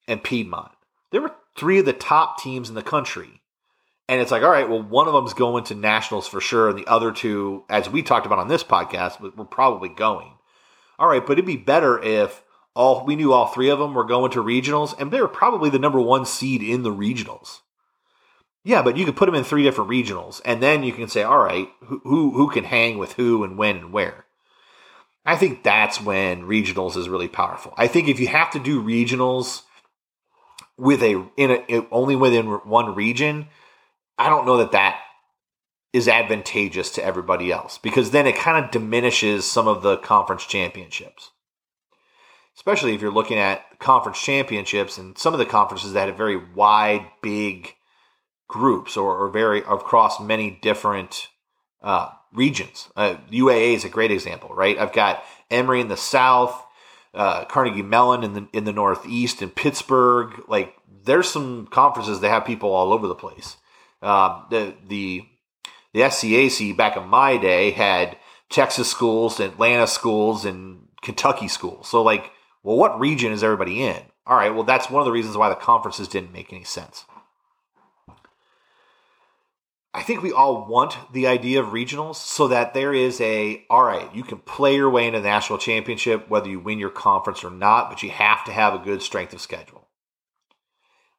and 0.07 0.23
Piedmont. 0.23 0.71
There 1.11 1.21
were 1.21 1.35
three 1.57 1.79
of 1.79 1.85
the 1.85 1.93
top 1.93 2.39
teams 2.39 2.69
in 2.69 2.75
the 2.75 2.83
country. 2.83 3.41
And 4.09 4.21
it's 4.21 4.31
like, 4.31 4.43
all 4.43 4.51
right, 4.51 4.69
well, 4.69 4.81
one 4.81 5.07
of 5.07 5.13
them's 5.13 5.33
going 5.33 5.65
to 5.65 5.75
nationals 5.75 6.27
for 6.27 6.39
sure, 6.39 6.69
and 6.69 6.77
the 6.77 6.87
other 6.87 7.11
two, 7.11 7.65
as 7.69 7.89
we 7.89 8.03
talked 8.03 8.25
about 8.25 8.39
on 8.39 8.47
this 8.47 8.63
podcast, 8.63 9.19
we're 9.19 9.43
probably 9.43 9.89
going. 9.89 10.31
All 10.97 11.09
right, 11.09 11.25
but 11.25 11.33
it'd 11.33 11.45
be 11.45 11.57
better 11.57 12.01
if 12.01 12.41
all 12.77 13.03
we 13.03 13.15
knew 13.15 13.33
all 13.33 13.47
three 13.47 13.69
of 13.69 13.79
them 13.79 13.95
were 13.95 14.03
going 14.03 14.31
to 14.31 14.43
regionals, 14.43 14.97
and 14.99 15.11
they 15.11 15.19
were 15.19 15.27
probably 15.27 15.71
the 15.71 15.79
number 15.79 15.99
one 15.99 16.25
seed 16.25 16.61
in 16.61 16.83
the 16.83 16.93
regionals. 16.93 17.61
Yeah, 18.63 18.83
but 18.83 18.97
you 18.97 19.05
could 19.05 19.15
put 19.15 19.25
them 19.25 19.35
in 19.35 19.43
three 19.43 19.63
different 19.63 19.89
regionals, 19.89 20.41
and 20.45 20.61
then 20.61 20.83
you 20.83 20.93
can 20.93 21.07
say, 21.07 21.23
all 21.23 21.39
right, 21.39 21.67
who 21.85 22.01
who, 22.03 22.31
who 22.31 22.49
can 22.51 22.65
hang 22.65 22.99
with 22.99 23.13
who 23.13 23.43
and 23.43 23.57
when 23.57 23.77
and 23.77 23.91
where. 23.91 24.25
I 25.25 25.35
think 25.35 25.63
that's 25.63 25.99
when 25.99 26.43
regionals 26.43 26.95
is 26.95 27.09
really 27.09 27.27
powerful. 27.27 27.73
I 27.77 27.87
think 27.87 28.07
if 28.07 28.19
you 28.19 28.27
have 28.27 28.51
to 28.51 28.59
do 28.59 28.81
regionals 28.83 29.63
with 30.77 31.01
a 31.01 31.25
in 31.35 31.63
a 31.67 31.87
only 31.89 32.15
within 32.15 32.45
one 32.45 32.93
region, 32.93 33.47
I 34.19 34.29
don't 34.29 34.45
know 34.45 34.57
that 34.57 34.71
that 34.73 34.99
is 35.93 36.07
advantageous 36.07 36.91
to 36.91 37.03
everybody 37.03 37.51
else 37.51 37.79
because 37.79 38.11
then 38.11 38.27
it 38.27 38.35
kind 38.35 38.63
of 38.63 38.69
diminishes 38.69 39.45
some 39.45 39.67
of 39.67 39.81
the 39.81 39.97
conference 39.97 40.45
championships. 40.45 41.31
Especially 42.57 42.93
if 42.93 43.01
you're 43.01 43.11
looking 43.11 43.37
at 43.37 43.79
conference 43.79 44.19
championships 44.19 44.97
and 44.97 45.17
some 45.17 45.33
of 45.33 45.39
the 45.39 45.45
conferences 45.45 45.93
that 45.93 46.07
have 46.07 46.17
very 46.17 46.35
wide, 46.35 47.05
big 47.21 47.73
groups 48.47 48.97
or, 48.97 49.15
or 49.15 49.29
very 49.29 49.59
across 49.59 50.19
many 50.19 50.51
different 50.61 51.29
uh, 51.81 52.09
regions. 52.33 52.89
Uh, 52.95 53.15
UAA 53.31 53.75
is 53.75 53.85
a 53.85 53.89
great 53.89 54.11
example, 54.11 54.49
right? 54.53 54.77
I've 54.77 54.93
got 54.93 55.23
Emory 55.51 55.81
in 55.81 55.87
the 55.87 55.97
south, 55.97 56.65
uh, 57.13 57.45
Carnegie 57.45 57.83
Mellon 57.83 58.23
in 58.23 58.33
the 58.33 58.47
in 58.53 58.63
the 58.63 58.73
Northeast 58.73 59.41
and 59.41 59.53
Pittsburgh. 59.53 60.43
Like 60.47 60.75
there's 61.03 61.29
some 61.29 61.67
conferences 61.67 62.21
that 62.21 62.29
have 62.29 62.45
people 62.45 62.71
all 62.71 62.91
over 62.91 63.07
the 63.07 63.15
place. 63.15 63.57
Uh, 64.01 64.43
the 64.49 64.73
the 64.87 65.23
the 65.93 66.01
SCAC 66.01 66.75
back 66.75 66.97
in 66.97 67.07
my 67.07 67.37
day 67.37 67.71
had 67.71 68.17
Texas 68.49 68.89
schools, 68.89 69.39
Atlanta 69.39 69.87
schools, 69.87 70.45
and 70.45 70.87
Kentucky 71.01 71.47
schools. 71.47 71.87
So 71.87 72.01
like, 72.03 72.31
well, 72.67 72.75
what 72.75 72.99
region 72.99 73.31
is 73.31 73.45
everybody 73.45 73.81
in? 73.81 73.95
All 74.25 74.35
right, 74.35 74.53
well 74.53 74.65
that's 74.65 74.89
one 74.89 74.99
of 74.99 75.05
the 75.05 75.11
reasons 75.13 75.37
why 75.37 75.47
the 75.47 75.55
conferences 75.55 76.09
didn't 76.09 76.33
make 76.33 76.51
any 76.51 76.65
sense. 76.65 77.05
I 79.93 80.03
think 80.03 80.21
we 80.21 80.33
all 80.33 80.67
want 80.67 80.97
the 81.13 81.27
idea 81.27 81.61
of 81.61 81.67
regionals 81.67 82.15
so 82.15 82.49
that 82.49 82.73
there 82.73 82.93
is 82.93 83.21
a, 83.21 83.63
all 83.69 83.83
right, 83.83 84.13
you 84.13 84.21
can 84.21 84.39
play 84.39 84.75
your 84.75 84.89
way 84.89 85.07
into 85.07 85.21
the 85.21 85.29
national 85.29 85.59
championship 85.59 86.29
whether 86.29 86.49
you 86.49 86.59
win 86.59 86.77
your 86.77 86.89
conference 86.89 87.41
or 87.41 87.51
not, 87.51 87.89
but 87.89 88.03
you 88.03 88.09
have 88.09 88.43
to 88.43 88.51
have 88.51 88.73
a 88.73 88.83
good 88.83 89.01
strength 89.01 89.33
of 89.33 89.39
schedule. 89.39 89.87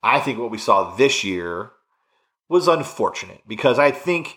I 0.03 0.21
think 0.21 0.39
what 0.39 0.51
we 0.51 0.59
saw 0.59 0.95
this 0.97 1.25
year 1.25 1.73
was 2.51 2.69
unfortunate 2.69 3.41
because 3.49 3.79
I 3.79 3.91
think 3.91 4.37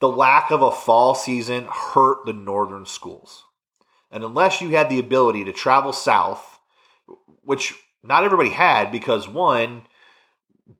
the 0.00 0.10
lack 0.10 0.50
of 0.50 0.60
a 0.60 0.70
fall 0.70 1.14
season 1.14 1.66
hurt 1.72 2.26
the 2.26 2.34
northern 2.34 2.84
schools. 2.84 3.45
And 4.16 4.24
unless 4.24 4.62
you 4.62 4.70
had 4.70 4.88
the 4.88 4.98
ability 4.98 5.44
to 5.44 5.52
travel 5.52 5.92
south, 5.92 6.58
which 7.42 7.74
not 8.02 8.24
everybody 8.24 8.48
had 8.48 8.90
because 8.90 9.28
one, 9.28 9.82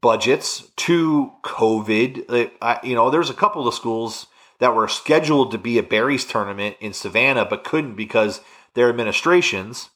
budgets 0.00 0.70
two, 0.76 1.32
COVID. 1.42 2.50
Uh, 2.62 2.78
you 2.82 2.94
know, 2.94 3.10
there's 3.10 3.28
a 3.28 3.34
couple 3.34 3.68
of 3.68 3.74
schools 3.74 4.26
that 4.58 4.74
were 4.74 4.88
scheduled 4.88 5.50
to 5.50 5.58
be 5.58 5.76
a 5.76 5.82
Barry's 5.82 6.24
tournament 6.24 6.76
in 6.80 6.94
Savannah, 6.94 7.44
but 7.44 7.62
couldn't 7.62 7.94
because 7.94 8.40
their 8.72 8.88
administrations 8.88 9.90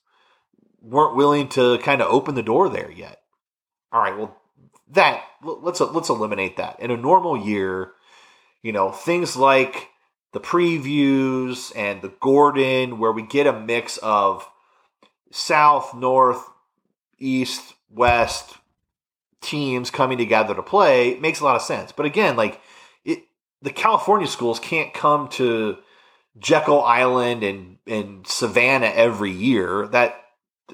weren't 0.83 1.17
willing 1.17 1.49
to 1.49 1.79
kind 1.79 2.03
of 2.03 2.13
open 2.13 2.35
the 2.35 2.43
door 2.43 2.69
there 2.69 2.91
yet. 2.91 3.23
All 3.91 4.03
right, 4.03 4.19
well, 4.19 4.37
that 4.93 5.25
let's 5.43 5.81
let's 5.81 6.11
eliminate 6.11 6.59
that. 6.59 6.79
In 6.79 6.91
a 6.91 6.97
normal 6.99 7.39
year, 7.39 7.93
you 8.63 8.73
know, 8.73 8.91
things 8.91 9.35
like 9.35 9.89
the 10.33 10.41
previews 10.41 11.73
and 11.75 12.03
the 12.03 12.13
Gordon, 12.21 12.99
where 12.99 13.13
we 13.13 13.23
get 13.23 13.47
a 13.47 13.53
mix 13.53 13.97
of 13.99 14.49
South, 15.31 15.95
North, 15.95 16.45
East, 17.19 17.75
West, 17.91 18.57
teams 19.41 19.91
coming 19.91 20.19
together 20.19 20.55
to 20.55 20.63
play 20.63 21.19
makes 21.21 21.41
a 21.41 21.45
lot 21.45 21.57
of 21.57 21.63
sense. 21.63 21.93
But 21.93 22.07
again, 22.07 22.37
like 22.37 22.61
it, 23.05 23.25
the 23.63 23.71
California 23.71 24.27
schools 24.27 24.61
can't 24.61 24.93
come 24.93 25.29
to 25.31 25.79
Jekyll 26.39 26.83
Island 26.83 27.43
and 27.43 27.79
and 27.87 28.27
Savannah 28.27 28.93
every 28.95 29.31
year. 29.31 29.87
That 29.89 30.17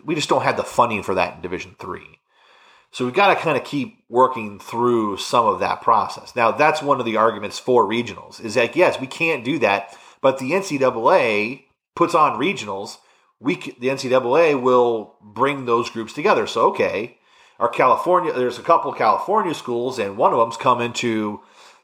we 0.04 0.14
just 0.14 0.28
don't 0.28 0.42
have 0.42 0.56
the 0.56 0.64
funding 0.64 1.02
for 1.02 1.14
that 1.14 1.36
in 1.36 1.42
Division 1.42 1.76
Three. 1.78 2.18
So 2.96 3.04
we've 3.04 3.12
got 3.12 3.34
to 3.34 3.38
kind 3.38 3.58
of 3.58 3.64
keep 3.64 4.02
working 4.08 4.58
through 4.58 5.18
some 5.18 5.44
of 5.44 5.60
that 5.60 5.82
process. 5.82 6.34
Now, 6.34 6.50
that's 6.52 6.80
one 6.80 6.98
of 6.98 7.04
the 7.04 7.18
arguments 7.18 7.58
for 7.58 7.84
regionals 7.84 8.42
is 8.42 8.54
that, 8.54 8.74
yes, 8.74 8.98
we 8.98 9.06
can't 9.06 9.44
do 9.44 9.58
that, 9.58 9.94
but 10.22 10.38
the 10.38 10.52
NCAA 10.52 11.64
puts 11.94 12.14
on 12.14 12.40
regionals. 12.40 12.96
We, 13.38 13.56
the 13.56 13.88
NCAA 13.88 14.62
will 14.62 15.14
bring 15.20 15.66
those 15.66 15.90
groups 15.90 16.14
together. 16.14 16.46
So, 16.46 16.68
okay, 16.70 17.18
our 17.58 17.68
California, 17.68 18.32
there's 18.32 18.58
a 18.58 18.62
couple 18.62 18.90
of 18.90 18.96
California 18.96 19.52
schools, 19.52 19.98
and 19.98 20.16
one 20.16 20.32
of 20.32 20.38
them's 20.38 20.56
coming 20.56 20.94
to 20.94 21.42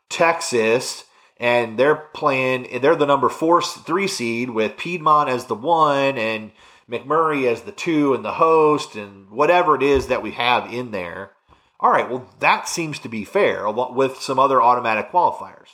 Texas, 0.09 1.05
and 1.37 1.79
they're 1.79 2.09
playing, 2.15 2.81
they're 2.81 2.97
the 2.97 3.05
number 3.05 3.29
four, 3.29 3.61
three 3.61 4.09
seed 4.09 4.49
with 4.49 4.79
Piedmont 4.79 5.29
as 5.29 5.45
the 5.45 5.55
one, 5.55 6.17
and 6.17 6.53
McMurry 6.93 7.51
as 7.51 7.63
the 7.63 7.73
two 7.73 8.15
and 8.15 8.25
the 8.25 8.33
host 8.33 8.95
and 8.95 9.31
whatever 9.31 9.75
it 9.75 9.83
is 9.83 10.09
that 10.09 10.23
we 10.23 10.33
have 10.33 10.73
in 10.73 10.91
there. 10.91 11.33
All 11.81 11.91
right, 11.91 12.09
well, 12.09 12.29
that 12.39 12.69
seems 12.69 12.99
to 13.01 13.09
be 13.09 13.25
fair 13.25 13.69
with 13.71 14.21
some 14.21 14.39
other 14.39 14.63
automatic 14.63 15.11
qualifiers. 15.11 15.69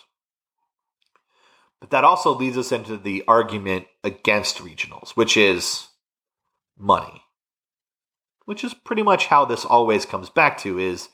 But 1.81 1.91
that 1.91 2.05
also 2.05 2.35
leads 2.35 2.57
us 2.57 2.73
into 2.73 2.97
the 2.97 3.25
argument 3.29 3.87
against 4.03 4.59
regionals, 4.59 5.11
which 5.11 5.37
is 5.37 5.89
money. 6.79 7.23
Which 8.47 8.65
is 8.65 8.73
pretty 8.73 9.03
much 9.03 9.27
how 9.27 9.45
this 9.45 9.65
always 9.65 10.07
comes 10.07 10.31
back 10.31 10.57
to 10.59 10.79
is 10.79 11.09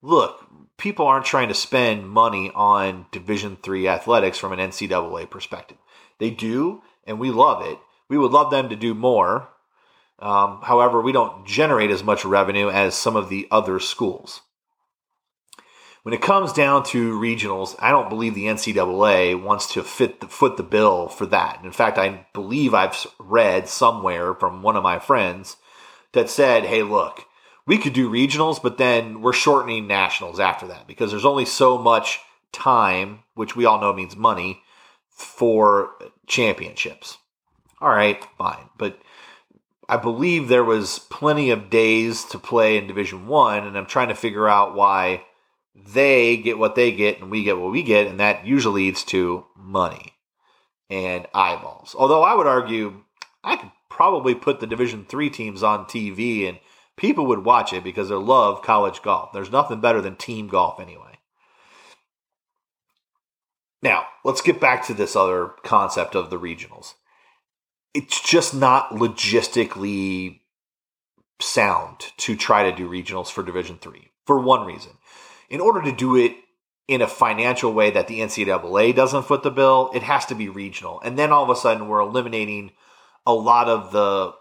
look, 0.00 0.46
people 0.78 1.06
aren't 1.06 1.26
trying 1.26 1.48
to 1.48 1.54
spend 1.54 2.08
money 2.08 2.50
on 2.54 3.06
Division 3.12 3.58
3 3.62 3.86
athletics 3.86 4.38
from 4.38 4.52
an 4.52 4.58
NCAA 4.58 5.28
perspective. 5.28 5.76
They 6.18 6.30
do, 6.30 6.82
and 7.04 7.18
we 7.18 7.30
love 7.30 7.64
it 7.66 7.78
we 8.10 8.18
would 8.18 8.32
love 8.32 8.50
them 8.50 8.68
to 8.68 8.76
do 8.76 8.92
more. 8.92 9.48
Um, 10.18 10.60
however, 10.62 11.00
we 11.00 11.12
don't 11.12 11.46
generate 11.46 11.90
as 11.90 12.04
much 12.04 12.26
revenue 12.26 12.68
as 12.68 12.94
some 12.94 13.16
of 13.16 13.30
the 13.30 13.48
other 13.50 13.78
schools. 13.78 14.42
When 16.02 16.12
it 16.12 16.20
comes 16.20 16.52
down 16.52 16.82
to 16.84 17.18
regionals, 17.18 17.76
I 17.78 17.90
don't 17.90 18.08
believe 18.08 18.34
the 18.34 18.46
NCAA 18.46 19.40
wants 19.40 19.72
to 19.74 19.82
fit 19.82 20.20
the, 20.20 20.28
foot 20.28 20.56
the 20.56 20.62
bill 20.62 21.08
for 21.08 21.26
that. 21.26 21.60
In 21.62 21.72
fact, 21.72 21.98
I 21.98 22.26
believe 22.34 22.74
I've 22.74 23.06
read 23.18 23.68
somewhere 23.68 24.34
from 24.34 24.62
one 24.62 24.76
of 24.76 24.82
my 24.82 24.98
friends 24.98 25.56
that 26.12 26.28
said, 26.28 26.64
hey, 26.64 26.82
look, 26.82 27.24
we 27.66 27.78
could 27.78 27.92
do 27.92 28.10
regionals, 28.10 28.60
but 28.60 28.78
then 28.78 29.20
we're 29.20 29.32
shortening 29.32 29.86
nationals 29.86 30.40
after 30.40 30.66
that 30.66 30.86
because 30.86 31.10
there's 31.10 31.24
only 31.24 31.44
so 31.44 31.78
much 31.78 32.18
time, 32.50 33.20
which 33.34 33.54
we 33.54 33.66
all 33.66 33.80
know 33.80 33.92
means 33.92 34.16
money, 34.16 34.62
for 35.10 35.92
championships 36.26 37.18
all 37.80 37.90
right, 37.90 38.22
fine. 38.36 38.68
But 38.76 39.00
I 39.88 39.96
believe 39.96 40.48
there 40.48 40.64
was 40.64 40.98
plenty 40.98 41.50
of 41.50 41.70
days 41.70 42.24
to 42.26 42.38
play 42.38 42.76
in 42.76 42.86
Division 42.86 43.26
One, 43.26 43.66
and 43.66 43.76
I'm 43.76 43.86
trying 43.86 44.08
to 44.08 44.14
figure 44.14 44.48
out 44.48 44.74
why 44.74 45.24
they 45.74 46.36
get 46.36 46.58
what 46.58 46.74
they 46.74 46.92
get 46.92 47.20
and 47.20 47.30
we 47.30 47.42
get 47.42 47.58
what 47.58 47.72
we 47.72 47.82
get, 47.82 48.06
and 48.06 48.20
that 48.20 48.46
usually 48.46 48.84
leads 48.84 49.04
to 49.04 49.46
money 49.56 50.12
and 50.88 51.26
eyeballs. 51.34 51.94
Although 51.98 52.22
I 52.22 52.34
would 52.34 52.46
argue 52.46 53.02
I 53.42 53.56
could 53.56 53.70
probably 53.88 54.34
put 54.34 54.60
the 54.60 54.66
Division 54.66 55.04
Three 55.04 55.30
teams 55.30 55.62
on 55.62 55.86
TV 55.86 56.48
and 56.48 56.58
people 56.96 57.26
would 57.26 57.44
watch 57.44 57.72
it 57.72 57.82
because 57.82 58.10
they 58.10 58.14
love 58.14 58.62
college 58.62 59.02
golf. 59.02 59.32
There's 59.32 59.50
nothing 59.50 59.80
better 59.80 60.00
than 60.00 60.16
team 60.16 60.48
golf 60.48 60.78
anyway. 60.80 61.18
Now, 63.82 64.06
let's 64.24 64.42
get 64.42 64.60
back 64.60 64.86
to 64.86 64.94
this 64.94 65.16
other 65.16 65.52
concept 65.64 66.14
of 66.14 66.28
the 66.28 66.38
regionals 66.38 66.94
it's 67.94 68.20
just 68.20 68.54
not 68.54 68.90
logistically 68.90 70.40
sound 71.40 72.12
to 72.18 72.36
try 72.36 72.70
to 72.70 72.76
do 72.76 72.88
regionals 72.88 73.30
for 73.30 73.42
Division 73.42 73.78
Three 73.78 74.10
for 74.26 74.38
one 74.38 74.66
reason. 74.66 74.92
In 75.48 75.60
order 75.60 75.82
to 75.82 75.92
do 75.92 76.16
it 76.16 76.36
in 76.86 77.02
a 77.02 77.06
financial 77.06 77.72
way 77.72 77.90
that 77.90 78.08
the 78.08 78.20
NCAA 78.20 78.94
doesn't 78.94 79.24
foot 79.24 79.42
the 79.42 79.50
bill, 79.50 79.90
it 79.94 80.02
has 80.02 80.26
to 80.26 80.34
be 80.34 80.48
regional. 80.48 81.00
And 81.00 81.18
then 81.18 81.32
all 81.32 81.44
of 81.44 81.50
a 81.50 81.56
sudden 81.56 81.88
we're 81.88 82.00
eliminating 82.00 82.72
a 83.26 83.32
lot 83.32 83.68
of 83.68 83.92
the 83.92 84.34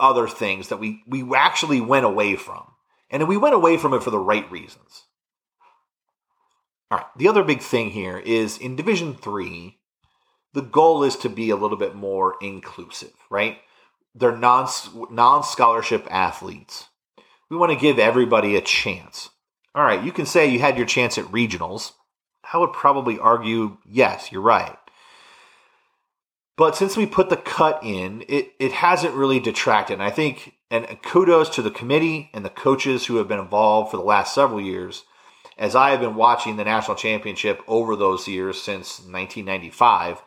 other 0.00 0.28
things 0.28 0.68
that 0.68 0.78
we, 0.78 1.02
we 1.06 1.34
actually 1.34 1.80
went 1.80 2.04
away 2.04 2.36
from. 2.36 2.64
And 3.10 3.26
we 3.26 3.36
went 3.36 3.54
away 3.54 3.78
from 3.78 3.94
it 3.94 4.02
for 4.02 4.10
the 4.10 4.18
right 4.18 4.50
reasons. 4.50 5.04
All 6.90 6.98
right. 6.98 7.06
The 7.16 7.28
other 7.28 7.42
big 7.42 7.60
thing 7.60 7.90
here 7.90 8.18
is 8.18 8.58
in 8.58 8.76
Division 8.76 9.14
Three, 9.14 9.77
the 10.58 10.62
goal 10.62 11.04
is 11.04 11.14
to 11.14 11.28
be 11.28 11.50
a 11.50 11.56
little 11.56 11.76
bit 11.76 11.94
more 11.94 12.34
inclusive, 12.40 13.12
right? 13.30 13.58
They're 14.12 14.36
non 14.36 14.68
non 15.08 15.44
scholarship 15.44 16.04
athletes. 16.10 16.88
We 17.48 17.56
want 17.56 17.70
to 17.70 17.78
give 17.78 18.00
everybody 18.00 18.56
a 18.56 18.60
chance. 18.60 19.30
All 19.72 19.84
right, 19.84 20.02
you 20.02 20.10
can 20.10 20.26
say 20.26 20.48
you 20.48 20.58
had 20.58 20.76
your 20.76 20.84
chance 20.84 21.16
at 21.16 21.26
regionals. 21.26 21.92
I 22.52 22.58
would 22.58 22.72
probably 22.72 23.20
argue, 23.20 23.76
yes, 23.88 24.32
you're 24.32 24.42
right. 24.42 24.76
But 26.56 26.74
since 26.74 26.96
we 26.96 27.06
put 27.06 27.30
the 27.30 27.36
cut 27.36 27.78
in, 27.84 28.24
it, 28.28 28.50
it 28.58 28.72
hasn't 28.72 29.14
really 29.14 29.38
detracted. 29.38 29.94
And 29.94 30.02
I 30.02 30.10
think, 30.10 30.54
and 30.72 31.00
kudos 31.02 31.50
to 31.50 31.62
the 31.62 31.70
committee 31.70 32.30
and 32.34 32.44
the 32.44 32.50
coaches 32.50 33.06
who 33.06 33.14
have 33.18 33.28
been 33.28 33.38
involved 33.38 33.92
for 33.92 33.96
the 33.96 34.02
last 34.02 34.34
several 34.34 34.60
years, 34.60 35.04
as 35.56 35.76
I 35.76 35.90
have 35.90 36.00
been 36.00 36.16
watching 36.16 36.56
the 36.56 36.64
national 36.64 36.96
championship 36.96 37.62
over 37.68 37.94
those 37.94 38.26
years 38.26 38.60
since 38.60 38.98
1995 38.98 40.22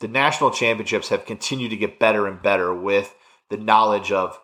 the 0.00 0.08
national 0.08 0.50
championships 0.50 1.08
have 1.08 1.24
continued 1.24 1.70
to 1.70 1.76
get 1.76 1.98
better 1.98 2.26
and 2.26 2.42
better 2.42 2.74
with 2.74 3.14
the 3.48 3.56
knowledge 3.56 4.12
of 4.12 4.38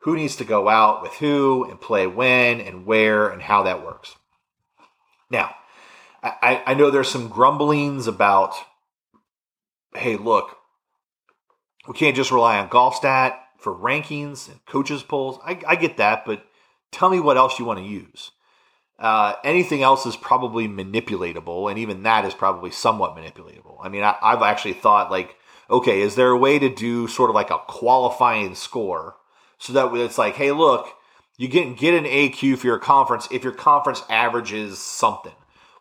who 0.00 0.16
needs 0.16 0.36
to 0.36 0.44
go 0.44 0.68
out 0.68 1.02
with 1.02 1.12
who 1.14 1.68
and 1.68 1.80
play 1.80 2.06
when 2.06 2.60
and 2.60 2.86
where 2.86 3.28
and 3.28 3.42
how 3.42 3.62
that 3.64 3.84
works. 3.84 4.16
Now, 5.30 5.54
I, 6.22 6.62
I 6.66 6.74
know 6.74 6.90
there's 6.90 7.10
some 7.10 7.28
grumblings 7.28 8.06
about, 8.06 8.54
hey, 9.94 10.16
look, 10.16 10.56
we 11.88 11.94
can't 11.94 12.16
just 12.16 12.30
rely 12.30 12.58
on 12.58 12.68
GolfStat 12.68 13.36
for 13.58 13.74
rankings 13.74 14.48
and 14.48 14.64
coaches 14.66 15.02
polls. 15.02 15.38
I, 15.44 15.60
I 15.66 15.76
get 15.76 15.96
that, 15.98 16.24
but 16.24 16.44
tell 16.90 17.10
me 17.10 17.20
what 17.20 17.36
else 17.36 17.58
you 17.58 17.64
want 17.64 17.78
to 17.78 17.84
use. 17.84 18.32
Uh, 18.98 19.34
anything 19.44 19.82
else 19.82 20.06
is 20.06 20.16
probably 20.16 20.66
manipulatable, 20.66 21.68
and 21.68 21.78
even 21.78 22.02
that 22.04 22.24
is 22.24 22.34
probably 22.34 22.70
somewhat 22.70 23.14
manipulatable. 23.14 23.76
I 23.82 23.88
mean, 23.88 24.02
I, 24.02 24.16
I've 24.22 24.42
actually 24.42 24.72
thought 24.72 25.10
like, 25.10 25.36
okay, 25.68 26.00
is 26.00 26.14
there 26.14 26.30
a 26.30 26.38
way 26.38 26.58
to 26.58 26.74
do 26.74 27.06
sort 27.06 27.30
of 27.30 27.34
like 27.34 27.50
a 27.50 27.58
qualifying 27.66 28.54
score 28.54 29.16
so 29.58 29.72
that 29.74 29.92
it's 29.94 30.18
like, 30.18 30.34
hey, 30.34 30.52
look, 30.52 30.88
you 31.36 31.48
get 31.48 31.76
get 31.76 31.94
an 31.94 32.04
AQ 32.04 32.58
for 32.58 32.66
your 32.66 32.78
conference 32.78 33.28
if 33.30 33.44
your 33.44 33.52
conference 33.52 34.02
averages 34.08 34.78
something. 34.78 35.32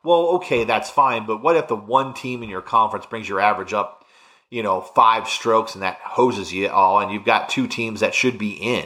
Well, 0.04 0.28
okay, 0.36 0.66
that's 0.66 0.90
fine, 0.90 1.26
but 1.26 1.42
what 1.42 1.56
if 1.56 1.68
the 1.68 1.76
one 1.76 2.14
team 2.14 2.44
in 2.44 2.50
your 2.50 2.62
conference 2.62 3.06
brings 3.06 3.28
your 3.28 3.40
average 3.40 3.74
up, 3.74 4.06
you 4.52 4.62
know, 4.62 4.82
five 4.82 5.28
strokes 5.28 5.74
and 5.74 5.82
that 5.82 5.98
hoses 6.04 6.54
you 6.54 6.70
all, 6.70 7.00
and 7.00 7.12
you've 7.12 7.26
got 7.26 7.50
two 7.50 7.68
teams 7.68 8.02
that 8.02 8.14
should 8.14 8.38
be 8.38 8.52
in? 8.52 8.86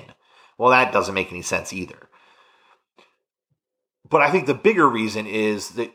Well, 0.58 0.70
that 0.72 0.94
doesn't 0.94 1.14
make 1.14 1.32
any 1.32 1.42
sense 1.42 1.74
either. 1.74 2.09
But 4.08 4.22
I 4.22 4.32
think 4.32 4.46
the 4.46 4.54
bigger 4.54 4.88
reason 4.88 5.26
is 5.28 5.72
that 5.72 5.92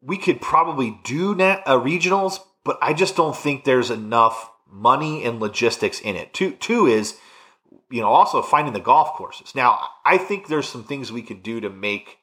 we 0.00 0.16
could 0.16 0.40
probably 0.40 0.98
do 1.04 1.34
net, 1.34 1.62
uh, 1.66 1.78
regionals, 1.78 2.38
but 2.64 2.78
I 2.82 2.92
just 2.92 3.16
don't 3.16 3.36
think 3.36 3.64
there's 3.64 3.90
enough 3.90 4.50
money 4.66 5.24
and 5.24 5.40
logistics 5.40 6.00
in 6.00 6.16
it. 6.16 6.32
Two, 6.32 6.52
two 6.52 6.86
is, 6.86 7.16
you 7.90 8.00
know, 8.00 8.08
also 8.08 8.40
finding 8.40 8.72
the 8.72 8.80
golf 8.80 9.14
courses. 9.14 9.54
Now, 9.54 9.88
I 10.04 10.16
think 10.16 10.46
there's 10.46 10.68
some 10.68 10.84
things 10.84 11.10
we 11.10 11.22
could 11.22 11.42
do 11.42 11.60
to 11.60 11.70
make 11.70 12.18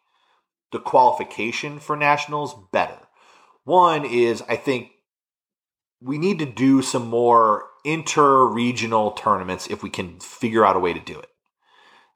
the 0.71 0.79
qualification 0.79 1.79
for 1.79 1.95
nationals 1.95 2.55
better. 2.71 2.97
One 3.63 4.05
is, 4.05 4.41
I 4.47 4.55
think 4.55 4.91
we 6.01 6.17
need 6.17 6.39
to 6.39 6.45
do 6.45 6.81
some 6.81 7.07
more 7.07 7.65
inter-regional 7.83 9.11
tournaments 9.11 9.67
if 9.67 9.83
we 9.83 9.89
can 9.89 10.19
figure 10.19 10.65
out 10.65 10.75
a 10.75 10.79
way 10.79 10.93
to 10.93 10.99
do 10.99 11.19
it. 11.19 11.29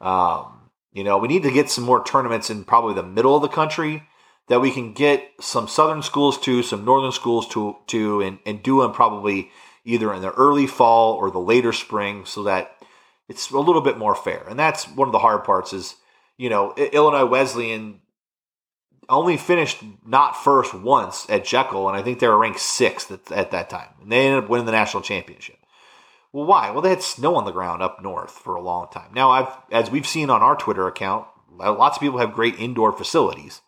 Um, 0.06 0.61
you 0.92 1.04
know, 1.04 1.18
we 1.18 1.28
need 1.28 1.44
to 1.44 1.52
get 1.52 1.70
some 1.70 1.84
more 1.84 2.04
tournaments 2.04 2.50
in 2.50 2.64
probably 2.64 2.94
the 2.94 3.04
middle 3.04 3.36
of 3.36 3.42
the 3.42 3.48
country 3.48 4.04
that 4.48 4.60
we 4.60 4.72
can 4.72 4.94
get 4.94 5.30
some 5.40 5.68
southern 5.68 6.02
schools 6.02 6.38
to, 6.42 6.62
some 6.62 6.84
northern 6.84 7.12
schools 7.12 7.48
to, 7.50 7.78
to 7.88 8.22
and, 8.22 8.40
and 8.46 8.62
do 8.62 8.82
them 8.82 8.92
probably 8.92 9.50
either 9.86 10.14
in 10.14 10.22
the 10.22 10.32
early 10.32 10.68
fall 10.68 11.14
or 11.14 11.32
the 11.32 11.40
later 11.40 11.72
spring 11.72 12.26
so 12.26 12.44
that 12.44 12.76
it's 13.30 13.50
a 13.52 13.60
little 13.60 13.82
bit 13.82 13.98
more 13.98 14.14
fair. 14.16 14.46
And 14.50 14.60
that's 14.60 14.86
one 14.90 15.08
of 15.08 15.14
the 15.14 15.20
hard 15.20 15.46
parts 15.46 15.72
is, 15.72 15.96
you 16.38 16.50
know, 16.50 16.74
Illinois 16.76 17.26
Wesleyan 17.26 18.02
only 19.08 19.38
finished 19.38 19.84
not 20.06 20.36
first 20.36 20.74
once 20.74 21.30
at 21.30 21.46
Jekyll, 21.46 21.88
and 21.88 21.98
I 21.98 22.02
think 22.02 22.20
they 22.20 22.28
were 22.28 22.38
ranked 22.38 22.60
sixth 22.60 23.12
at, 23.12 23.32
at 23.32 23.52
that 23.52 23.70
time. 23.70 23.90
And 24.02 24.12
they 24.12 24.28
ended 24.28 24.44
up 24.44 24.50
winning 24.50 24.66
the 24.66 24.72
national 24.72 25.04
championship. 25.04 25.58
Well, 26.34 26.46
why? 26.46 26.72
Well, 26.72 26.82
they 26.82 26.90
had 26.90 27.02
snow 27.02 27.36
on 27.36 27.46
the 27.46 27.52
ground 27.52 27.82
up 27.82 28.02
north 28.02 28.32
for 28.32 28.56
a 28.56 28.62
long 28.62 28.88
time. 28.92 29.12
Now, 29.14 29.32
I've 29.32 29.58
as 29.72 29.92
we've 29.92 30.08
seen 30.08 30.30
on 30.30 30.42
our 30.42 30.56
Twitter 30.56 30.88
account, 30.88 31.28
lots 31.58 31.98
of 31.98 32.02
people 32.02 32.20
have 32.20 32.34
great 32.34 32.60
indoor 32.60 32.92
facilities. 32.94 33.62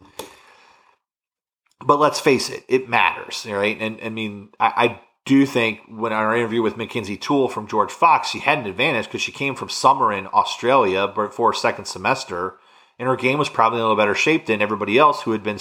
But 1.86 2.00
let's 2.00 2.20
face 2.20 2.50
it, 2.50 2.63
it 2.70 2.88
matters, 2.88 3.46
right? 3.46 3.77
And 3.79 4.00
I 4.01 4.10
mean, 4.10 4.50
I, 4.60 4.74
I 4.75 5.01
do 5.25 5.46
think 5.46 5.82
when 5.89 6.13
our 6.13 6.36
interview 6.36 6.62
with 6.62 6.77
Mackenzie 6.77 7.17
Toole 7.17 7.50
from 7.50 7.67
George 7.67 7.91
Fox, 7.91 8.29
she 8.29 8.39
had 8.39 8.60
an 8.60 8.67
advantage 8.67 9.05
because 9.05 9.22
she 9.22 9.34
came 9.34 9.55
from 9.55 9.67
summer 9.67 10.13
in 10.13 10.27
Australia 10.27 11.12
for 11.13 11.27
before 11.27 11.53
second 11.53 11.86
semester 11.86 12.58
and 13.00 13.08
her 13.08 13.15
game 13.15 13.39
was 13.39 13.50
probably 13.50 13.79
in 13.79 13.82
a 13.82 13.88
little 13.88 13.98
better 13.98 14.15
shape 14.15 14.46
than 14.46 14.62
everybody 14.62 14.98
else 14.98 15.22
who 15.22 15.32
had 15.32 15.43
been 15.43 15.60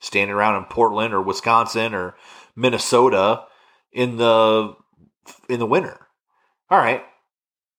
standing 0.00 0.34
around 0.34 0.56
in 0.56 0.64
Portland 0.64 1.12
or 1.12 1.20
Wisconsin 1.20 1.94
or 1.94 2.14
Minnesota 2.56 3.44
in 3.92 4.16
the 4.16 4.74
in 5.48 5.58
the 5.58 5.66
winter. 5.66 6.06
All 6.70 6.78
right, 6.78 7.04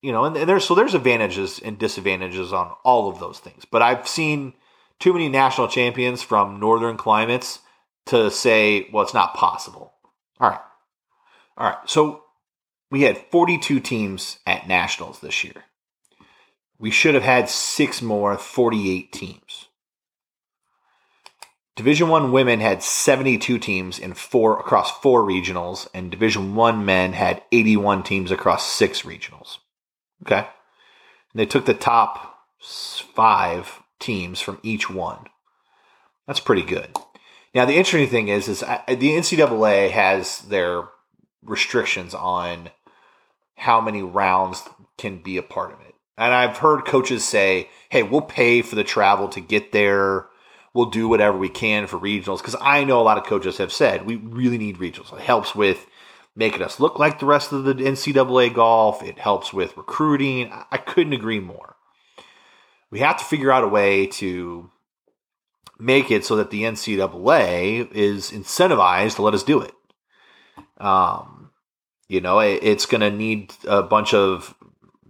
you 0.01 0.11
know, 0.11 0.25
and, 0.25 0.35
there's 0.35 0.65
so 0.65 0.75
there's 0.75 0.93
advantages 0.93 1.59
and 1.59 1.77
disadvantages 1.77 2.51
on 2.51 2.73
all 2.83 3.09
of 3.09 3.19
those 3.19 3.39
things. 3.39 3.65
But 3.65 3.81
I've 3.81 4.07
seen 4.07 4.53
too 4.99 5.13
many 5.13 5.29
national 5.29 5.67
champions 5.67 6.21
from 6.21 6.59
northern 6.59 6.97
climates 6.97 7.59
to 8.07 8.29
say, 8.29 8.89
well, 8.91 9.03
it's 9.03 9.13
not 9.13 9.35
possible. 9.35 9.93
All 10.39 10.49
right, 10.49 10.59
all 11.57 11.69
right. 11.69 11.77
So 11.89 12.23
we 12.89 13.03
had 13.03 13.17
42 13.17 13.79
teams 13.79 14.39
at 14.45 14.67
nationals 14.67 15.19
this 15.19 15.43
year. 15.43 15.63
We 16.77 16.91
should 16.91 17.13
have 17.13 17.23
had 17.23 17.47
six 17.47 18.01
more, 18.01 18.37
48 18.37 19.11
teams. 19.11 19.67
Division 21.75 22.09
1 22.09 22.31
women 22.31 22.59
had 22.59 22.83
72 22.83 23.57
teams 23.59 23.97
in 23.97 24.13
four 24.13 24.59
across 24.59 24.91
four 24.99 25.23
regionals 25.23 25.87
and 25.93 26.11
Division 26.11 26.55
1 26.55 26.85
men 26.85 27.13
had 27.13 27.43
81 27.51 28.03
teams 28.03 28.31
across 28.31 28.69
six 28.69 29.03
regionals. 29.03 29.57
Okay? 30.23 30.39
And 30.39 31.39
they 31.39 31.45
took 31.45 31.65
the 31.65 31.73
top 31.73 32.39
5 32.59 33.79
teams 33.99 34.41
from 34.41 34.59
each 34.63 34.89
one. 34.89 35.25
That's 36.27 36.41
pretty 36.41 36.63
good. 36.63 36.95
Now 37.53 37.65
the 37.65 37.75
interesting 37.75 38.09
thing 38.09 38.27
is 38.27 38.47
is 38.47 38.59
the 38.59 38.65
NCAA 38.87 39.91
has 39.91 40.39
their 40.41 40.83
restrictions 41.43 42.13
on 42.13 42.69
how 43.55 43.81
many 43.81 44.01
rounds 44.01 44.63
can 44.97 45.21
be 45.21 45.37
a 45.37 45.43
part 45.43 45.73
of 45.73 45.81
it. 45.81 45.95
And 46.17 46.33
I've 46.33 46.57
heard 46.57 46.85
coaches 46.85 47.23
say, 47.23 47.69
hey, 47.89 48.03
we'll 48.03 48.21
pay 48.21 48.61
for 48.61 48.75
the 48.75 48.83
travel 48.83 49.27
to 49.29 49.39
get 49.39 49.71
there. 49.71 50.27
We'll 50.73 50.85
do 50.85 51.09
whatever 51.09 51.37
we 51.37 51.49
can 51.49 51.87
for 51.87 51.99
regionals. 51.99 52.37
Because 52.37 52.55
I 52.61 52.83
know 52.83 53.01
a 53.01 53.03
lot 53.03 53.17
of 53.17 53.25
coaches 53.25 53.57
have 53.57 53.73
said 53.73 54.05
we 54.05 54.15
really 54.15 54.57
need 54.57 54.77
regionals. 54.77 55.13
It 55.13 55.21
helps 55.21 55.53
with 55.53 55.85
making 56.35 56.61
us 56.61 56.79
look 56.79 56.97
like 56.97 57.19
the 57.19 57.25
rest 57.25 57.51
of 57.51 57.63
the 57.65 57.73
NCAA 57.73 58.53
golf, 58.53 59.03
it 59.03 59.19
helps 59.19 59.51
with 59.51 59.75
recruiting. 59.75 60.51
I 60.71 60.77
couldn't 60.77 61.13
agree 61.13 61.39
more. 61.39 61.75
We 62.89 62.99
have 62.99 63.17
to 63.17 63.25
figure 63.25 63.51
out 63.51 63.63
a 63.63 63.67
way 63.67 64.07
to 64.07 64.69
make 65.79 66.11
it 66.11 66.25
so 66.25 66.35
that 66.37 66.51
the 66.51 66.63
NCAA 66.63 67.91
is 67.91 68.31
incentivized 68.31 69.15
to 69.15 69.23
let 69.23 69.33
us 69.33 69.43
do 69.43 69.61
it. 69.61 69.73
Um, 70.77 71.51
you 72.07 72.21
know, 72.21 72.39
it, 72.39 72.59
it's 72.61 72.85
going 72.85 73.01
to 73.01 73.09
need 73.09 73.53
a 73.65 73.81
bunch 73.81 74.13
of 74.13 74.53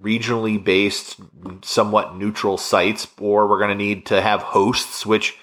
regionally 0.01 0.63
based, 0.63 1.19
somewhat 1.61 2.15
neutral 2.15 2.57
sites, 2.57 3.07
or 3.19 3.47
we're 3.47 3.59
going 3.59 3.77
to 3.77 3.83
need 3.83 4.05
to 4.07 4.21
have 4.21 4.41
hosts, 4.41 5.05
which 5.05 5.37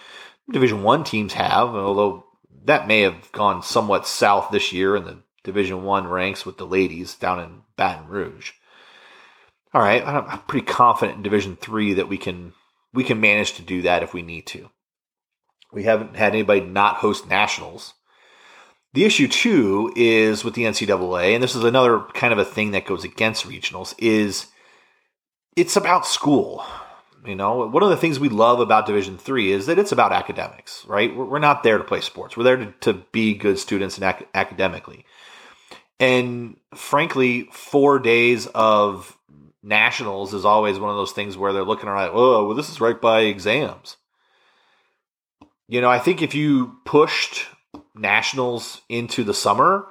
Division 0.50 0.83
One 0.83 1.05
teams 1.05 1.35
have. 1.35 1.69
Although 1.69 2.25
that 2.64 2.87
may 2.87 3.02
have 3.02 3.31
gone 3.33 3.62
somewhat 3.62 4.07
south 4.07 4.50
this 4.50 4.73
year 4.73 4.97
in 4.97 5.05
the 5.05 5.23
Division 5.45 5.83
One 5.83 6.07
ranks 6.07 6.45
with 6.45 6.59
the 6.59 6.67
ladies 6.67 7.14
down 7.14 7.40
in 7.40 7.62
Baton 7.76 8.09
Rouge. 8.09 8.52
All 9.75 9.83
right, 9.83 10.07
I'm 10.07 10.40
pretty 10.40 10.67
confident 10.67 11.19
in 11.19 11.23
Division 11.23 11.57
Three 11.57 11.95
that 11.95 12.09
we 12.09 12.19
can 12.19 12.52
we 12.93 13.05
can 13.05 13.21
manage 13.21 13.55
to 13.55 13.62
do 13.62 13.83
that 13.83 14.02
if 14.02 14.14
we 14.14 14.23
need 14.23 14.47
to. 14.49 14.71
We 15.73 15.85
haven't 15.85 16.17
had 16.17 16.33
anybody 16.33 16.61
not 16.61 16.97
host 16.97 17.28
nationals. 17.28 17.95
The 18.95 19.05
issue 19.05 19.28
too 19.28 19.93
is 19.95 20.45
with 20.45 20.55
the 20.55 20.64
NCAA, 20.64 21.35
and 21.35 21.43
this 21.43 21.55
is 21.55 21.64
another 21.64 22.00
kind 22.14 22.33
of 22.33 22.38
a 22.38 22.45
thing 22.45 22.71
that 22.71 22.87
goes 22.87 23.05
against 23.05 23.47
regionals, 23.47 23.95
is 23.99 24.47
it's 25.57 25.76
about 25.76 26.07
school. 26.07 26.64
You 27.28 27.37
know, 27.37 27.66
one 27.66 27.82
of 27.82 27.90
the 27.90 27.97
things 27.99 28.18
we 28.18 28.30
love 28.30 28.58
about 28.58 28.87
Division 28.87 29.18
Three 29.18 29.52
is 29.52 29.66
that 29.66 29.78
it's 29.78 29.92
about 29.92 30.12
academics, 30.12 30.82
right? 30.87 31.14
We're 31.14 31.38
not 31.38 31.62
there 31.62 31.76
to 31.76 31.85
play 31.85 32.00
sports. 32.00 32.38
We're 32.38 32.44
there 32.44 32.57
to, 32.57 32.72
to 32.81 32.94
be 33.12 33.35
good 33.35 33.59
students 33.59 33.98
and 33.98 34.05
ac- 34.07 34.24
academically. 34.35 35.05
And 36.00 36.57
frankly, 36.74 37.50
four 37.53 37.98
days 37.98 38.46
of 38.55 39.14
nationals 39.62 40.33
is 40.33 40.46
always 40.46 40.79
one 40.79 40.88
of 40.88 40.96
those 40.96 41.12
things 41.12 41.37
where 41.37 41.53
they're 41.53 41.64
looking 41.64 41.90
around, 41.90 42.12
oh, 42.14 42.46
well, 42.46 42.57
this 42.57 42.70
is 42.70 42.81
right 42.81 42.98
by 42.98 43.22
exams. 43.22 43.98
You 45.68 45.83
know, 45.83 45.90
I 45.90 45.98
think 45.98 46.22
if 46.22 46.35
you 46.35 46.79
pushed 46.87 47.44
nationals 47.94 48.81
into 48.88 49.22
the 49.22 49.35
summer 49.35 49.87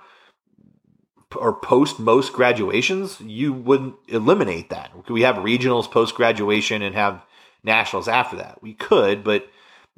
or 1.35 1.59
post 1.59 1.99
most 1.99 2.33
graduations, 2.33 3.21
you 3.21 3.53
wouldn't 3.53 3.93
eliminate 4.07 4.71
that. 4.71 4.89
We 5.07 5.21
have 5.21 5.35
regionals 5.35 5.91
post 5.91 6.15
graduation 6.15 6.81
and 6.81 6.95
have 6.95 7.21
nationals 7.67 8.07
after 8.07 8.37
that? 8.37 8.63
We 8.63 8.73
could, 8.73 9.23
but 9.23 9.47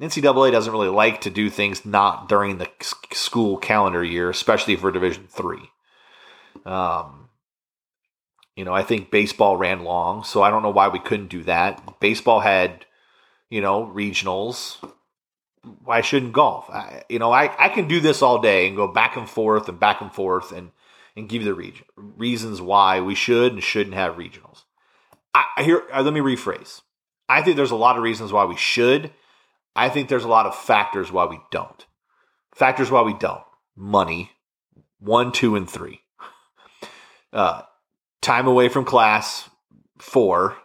NCAA 0.00 0.52
doesn't 0.52 0.72
really 0.72 0.88
like 0.88 1.22
to 1.22 1.30
do 1.30 1.48
things 1.48 1.86
not 1.86 2.28
during 2.28 2.58
the 2.58 2.68
school 3.12 3.56
calendar 3.56 4.04
year, 4.04 4.28
especially 4.28 4.76
for 4.76 4.92
Division 4.92 5.26
Three. 5.28 5.70
Um, 6.66 7.30
you 8.56 8.64
know, 8.66 8.74
I 8.74 8.82
think 8.82 9.10
baseball 9.10 9.56
ran 9.56 9.84
long, 9.84 10.24
so 10.24 10.42
I 10.42 10.50
don't 10.50 10.62
know 10.62 10.70
why 10.70 10.88
we 10.88 10.98
couldn't 10.98 11.28
do 11.28 11.42
that. 11.44 12.00
Baseball 12.00 12.40
had, 12.40 12.84
you 13.48 13.62
know, 13.62 13.86
regionals 13.86 14.76
why 15.84 16.00
shouldn't 16.00 16.32
golf? 16.32 16.68
I, 16.70 17.04
you 17.08 17.18
know, 17.18 17.32
I, 17.32 17.54
I 17.58 17.68
can 17.68 17.86
do 17.86 18.00
this 18.00 18.22
all 18.22 18.40
day 18.40 18.66
and 18.66 18.76
go 18.76 18.88
back 18.88 19.16
and 19.16 19.28
forth 19.28 19.68
and 19.68 19.78
back 19.78 20.00
and 20.00 20.12
forth 20.12 20.52
and, 20.52 20.70
and 21.16 21.28
give 21.28 21.42
you 21.42 21.48
the 21.48 21.54
region, 21.54 21.84
reasons 21.96 22.60
why 22.60 23.00
we 23.00 23.14
should 23.14 23.52
and 23.52 23.62
shouldn't 23.62 23.94
have 23.94 24.16
regionals. 24.16 24.64
I, 25.34 25.62
hear, 25.62 25.82
uh, 25.92 26.02
let 26.02 26.12
me 26.12 26.20
rephrase. 26.20 26.80
I 27.30 27.42
think 27.42 27.56
there's 27.56 27.70
a 27.70 27.76
lot 27.76 27.96
of 27.96 28.02
reasons 28.02 28.32
why 28.32 28.44
we 28.44 28.56
should. 28.56 29.12
I 29.76 29.88
think 29.88 30.08
there's 30.08 30.24
a 30.24 30.28
lot 30.28 30.46
of 30.46 30.56
factors 30.56 31.12
why 31.12 31.26
we 31.26 31.38
don't. 31.52 31.86
Factors 32.52 32.90
why 32.90 33.02
we 33.02 33.14
don't. 33.14 33.44
Money, 33.76 34.32
one, 34.98 35.30
two, 35.30 35.54
and 35.54 35.70
three. 35.70 36.00
Uh, 37.32 37.62
time 38.20 38.48
away 38.48 38.68
from 38.68 38.84
class, 38.84 39.48
four. 40.00 40.56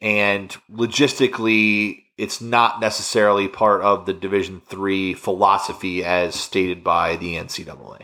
And 0.00 0.56
logistically, 0.70 2.04
it's 2.16 2.40
not 2.40 2.80
necessarily 2.80 3.48
part 3.48 3.82
of 3.82 4.06
the 4.06 4.12
Division 4.12 4.62
Three 4.64 5.14
philosophy 5.14 6.04
as 6.04 6.36
stated 6.36 6.84
by 6.84 7.16
the 7.16 7.34
NCAA. 7.34 8.02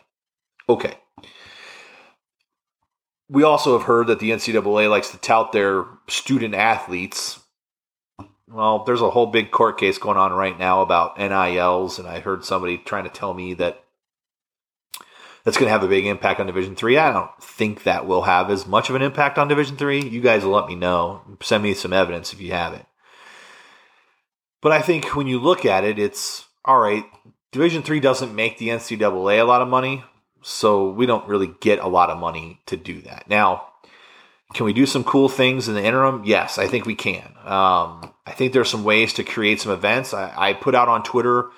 Okay. 0.69 0.95
We 3.29 3.45
also 3.45 3.79
have 3.79 3.87
heard 3.87 4.09
that 4.09 4.19
the 4.19 4.33
NCAA 4.33 4.91
likes 4.91 5.13
to 5.13 5.19
tout 5.19 5.53
their 5.53 5.85
student 6.09 6.57
athletes. 6.57 7.39
Well, 8.49 8.85
there's 8.85 9.01
a 9.01 9.11
whole 9.11 9.27
big 9.27 9.51
court 9.51 9.79
case 9.79 9.99
going 9.99 10.17
on 10.17 10.33
right 10.33 10.59
now 10.59 10.81
about 10.83 11.19
NILs, 11.19 11.99
and 11.99 12.07
I 12.07 12.21
heard 12.21 12.45
somebody 12.45 12.79
trying 12.79 13.05
to 13.05 13.11
tell 13.11 13.35
me 13.35 13.55
that 13.55 13.83
that's 15.45 15.57
going 15.57 15.67
to 15.67 15.73
have 15.73 15.83
a 15.83 15.89
big 15.89 16.07
impact 16.07 16.41
on 16.41 16.47
Division 16.47 16.77
Three. 16.77 16.97
I 16.97 17.13
don't 17.13 17.31
think 17.43 17.83
that 17.83 18.07
will 18.07 18.23
have 18.23 18.51
as 18.51 18.67
much 18.67 18.89
of 18.89 18.95
an 18.97 19.03
impact 19.03 19.39
on 19.39 19.49
Division 19.49 19.77
Three. 19.77 20.01
You 20.01 20.21
guys 20.21 20.45
let 20.45 20.69
me 20.69 20.77
know. 20.77 21.23
Send 21.43 21.63
me 21.63 21.75
some 21.75 21.93
evidence 21.93 22.33
if 22.33 22.41
you 22.41 22.53
have 22.53 22.73
it. 22.75 22.87
But 24.61 24.73
I 24.73 24.83
think 24.83 25.15
when 25.15 25.27
you 25.27 25.39
look 25.39 25.65
at 25.65 25.85
it, 25.85 25.99
it's 25.99 26.47
all 26.65 26.81
right. 26.81 27.05
Division 27.53 27.83
three 27.83 28.01
doesn't 28.01 28.35
make 28.35 28.59
the 28.59 28.69
NCAA 28.69 29.41
a 29.41 29.45
lot 29.45 29.63
of 29.63 29.69
money, 29.69 30.05
so 30.43 30.91
we 30.91 31.07
don't 31.07 31.29
really 31.29 31.55
get 31.61 31.79
a 31.79 31.87
lot 31.89 32.11
of 32.11 32.19
money 32.19 32.61
to 32.67 32.77
do 32.77 33.01
that. 33.03 33.29
Now, 33.29 33.69
can 34.55 34.65
we 34.67 34.73
do 34.73 34.87
some 34.87 35.05
cool 35.05 35.29
things 35.29 35.69
in 35.69 35.75
the 35.75 35.85
interim? 35.85 36.23
Yes, 36.25 36.59
I 36.59 36.67
think 36.67 36.87
we 36.87 36.95
can. 36.95 37.27
Um, 37.45 38.13
I 38.25 38.33
think 38.35 38.53
there's 38.53 38.71
some 38.71 38.85
ways 38.85 39.13
to 39.15 39.25
create 39.25 39.61
some 39.61 39.73
events. 39.73 40.15
I, 40.15 40.33
I 40.37 40.53
put 40.53 40.75
out 40.75 40.89
on 40.89 41.03
Twitter 41.03 41.51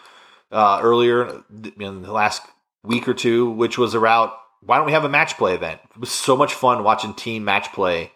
uh, 0.51 0.81
earlier 0.83 1.43
in 1.79 2.03
the 2.03 2.13
last 2.13 2.43
week 2.83 3.07
or 3.07 3.15
two, 3.15 3.51
which 3.51 3.77
was 3.79 3.95
about 3.95 4.35
why 4.61 4.77
don't 4.77 4.87
we 4.87 4.93
have 4.93 5.05
a 5.05 5.09
match 5.09 5.37
play 5.37 5.55
event? 5.55 5.81
It 5.95 6.01
was 6.01 6.11
so 6.11 6.37
much 6.37 6.55
fun 6.55 6.83
watching 6.83 7.15
team 7.15 7.45
match 7.45 7.73
play 7.73 8.13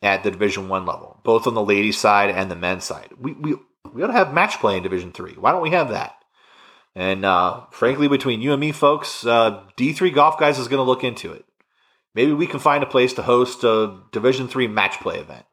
at 0.00 0.22
the 0.22 0.30
Division 0.30 0.68
One 0.68 0.86
level, 0.86 1.20
both 1.24 1.46
on 1.46 1.54
the 1.54 1.64
ladies' 1.64 1.98
side 1.98 2.30
and 2.30 2.50
the 2.50 2.56
men's 2.56 2.84
side. 2.84 3.10
We 3.18 3.32
we 3.32 3.56
we 3.92 4.02
ought 4.02 4.08
to 4.08 4.12
have 4.12 4.32
match 4.32 4.58
play 4.60 4.76
in 4.76 4.82
Division 4.82 5.12
Three. 5.12 5.32
Why 5.32 5.52
don't 5.52 5.62
we 5.62 5.70
have 5.70 5.90
that? 5.90 6.14
And 6.94 7.24
uh, 7.24 7.62
frankly, 7.70 8.06
between 8.08 8.40
you 8.40 8.52
and 8.52 8.60
me, 8.60 8.70
folks, 8.70 9.26
uh, 9.26 9.62
D3 9.76 10.14
Golf 10.14 10.38
Guys 10.38 10.58
is 10.58 10.68
going 10.68 10.78
to 10.78 10.88
look 10.88 11.02
into 11.02 11.32
it. 11.32 11.44
Maybe 12.14 12.32
we 12.32 12.46
can 12.46 12.60
find 12.60 12.82
a 12.82 12.86
place 12.86 13.12
to 13.14 13.22
host 13.22 13.64
a 13.64 14.00
Division 14.12 14.48
Three 14.48 14.68
match 14.68 15.00
play 15.00 15.18
event. 15.18 15.46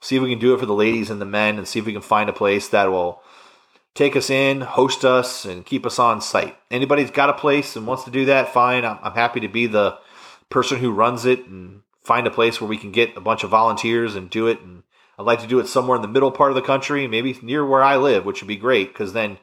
See 0.00 0.16
if 0.16 0.22
we 0.22 0.30
can 0.30 0.38
do 0.38 0.54
it 0.54 0.60
for 0.60 0.66
the 0.66 0.74
ladies 0.74 1.10
and 1.10 1.20
the 1.20 1.26
men, 1.26 1.58
and 1.58 1.66
see 1.66 1.78
if 1.78 1.86
we 1.86 1.92
can 1.92 2.02
find 2.02 2.28
a 2.28 2.34
place 2.34 2.68
that 2.68 2.90
will 2.90 3.22
take 3.94 4.14
us 4.14 4.30
in, 4.30 4.60
host 4.60 5.04
us, 5.04 5.44
and 5.44 5.66
keep 5.66 5.84
us 5.84 5.98
on 5.98 6.20
site. 6.20 6.56
Anybody's 6.70 7.10
got 7.10 7.30
a 7.30 7.34
place 7.34 7.74
and 7.74 7.86
wants 7.86 8.04
to 8.04 8.10
do 8.10 8.26
that, 8.26 8.52
fine. 8.52 8.84
I'm, 8.84 8.98
I'm 9.02 9.14
happy 9.14 9.40
to 9.40 9.48
be 9.48 9.66
the 9.66 9.98
person 10.50 10.78
who 10.78 10.92
runs 10.92 11.24
it 11.24 11.46
and 11.46 11.82
find 12.04 12.26
a 12.26 12.30
place 12.30 12.60
where 12.60 12.68
we 12.68 12.78
can 12.78 12.92
get 12.92 13.16
a 13.16 13.20
bunch 13.20 13.42
of 13.42 13.50
volunteers 13.50 14.14
and 14.14 14.30
do 14.30 14.46
it 14.46 14.60
and 14.60 14.82
I'd 15.18 15.26
like 15.26 15.40
to 15.40 15.48
do 15.48 15.58
it 15.58 15.66
somewhere 15.66 15.96
in 15.96 16.02
the 16.02 16.08
middle 16.08 16.30
part 16.30 16.52
of 16.52 16.54
the 16.54 16.62
country, 16.62 17.08
maybe 17.08 17.36
near 17.42 17.66
where 17.66 17.82
I 17.82 17.96
live, 17.96 18.24
which 18.24 18.40
would 18.40 18.48
be 18.48 18.56
great 18.56 18.92
because 18.92 19.12
then 19.12 19.38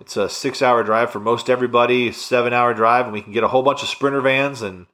it's 0.00 0.16
a 0.16 0.28
six 0.28 0.60
hour 0.60 0.82
drive 0.82 1.10
for 1.10 1.20
most 1.20 1.48
everybody, 1.48 2.10
seven 2.10 2.52
hour 2.52 2.74
drive, 2.74 3.04
and 3.04 3.12
we 3.12 3.22
can 3.22 3.32
get 3.32 3.44
a 3.44 3.48
whole 3.48 3.62
bunch 3.62 3.82
of 3.82 3.88
sprinter 3.88 4.20
vans 4.20 4.60
and 4.60 4.86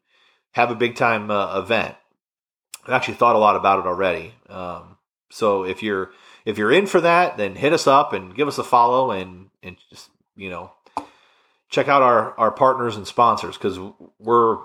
have 0.58 0.72
a 0.72 0.74
big 0.74 0.96
time 0.96 1.30
uh, 1.30 1.56
event. 1.60 1.94
I've 2.84 2.92
actually 2.92 3.14
thought 3.14 3.36
a 3.36 3.38
lot 3.38 3.54
about 3.54 3.78
it 3.78 3.86
already. 3.86 4.34
Um, 4.48 4.96
so 5.30 5.62
if 5.62 5.84
you're 5.84 6.10
if 6.44 6.58
you're 6.58 6.72
in 6.72 6.86
for 6.86 7.00
that, 7.00 7.36
then 7.36 7.54
hit 7.54 7.72
us 7.72 7.86
up 7.86 8.12
and 8.12 8.34
give 8.34 8.48
us 8.48 8.58
a 8.58 8.64
follow 8.64 9.12
and 9.12 9.50
and 9.62 9.76
just 9.88 10.10
you 10.36 10.50
know 10.50 10.72
check 11.68 11.86
out 11.86 12.02
our 12.02 12.36
our 12.36 12.50
partners 12.50 12.96
and 12.96 13.06
sponsors 13.06 13.56
because 13.56 13.78
we're 14.18 14.58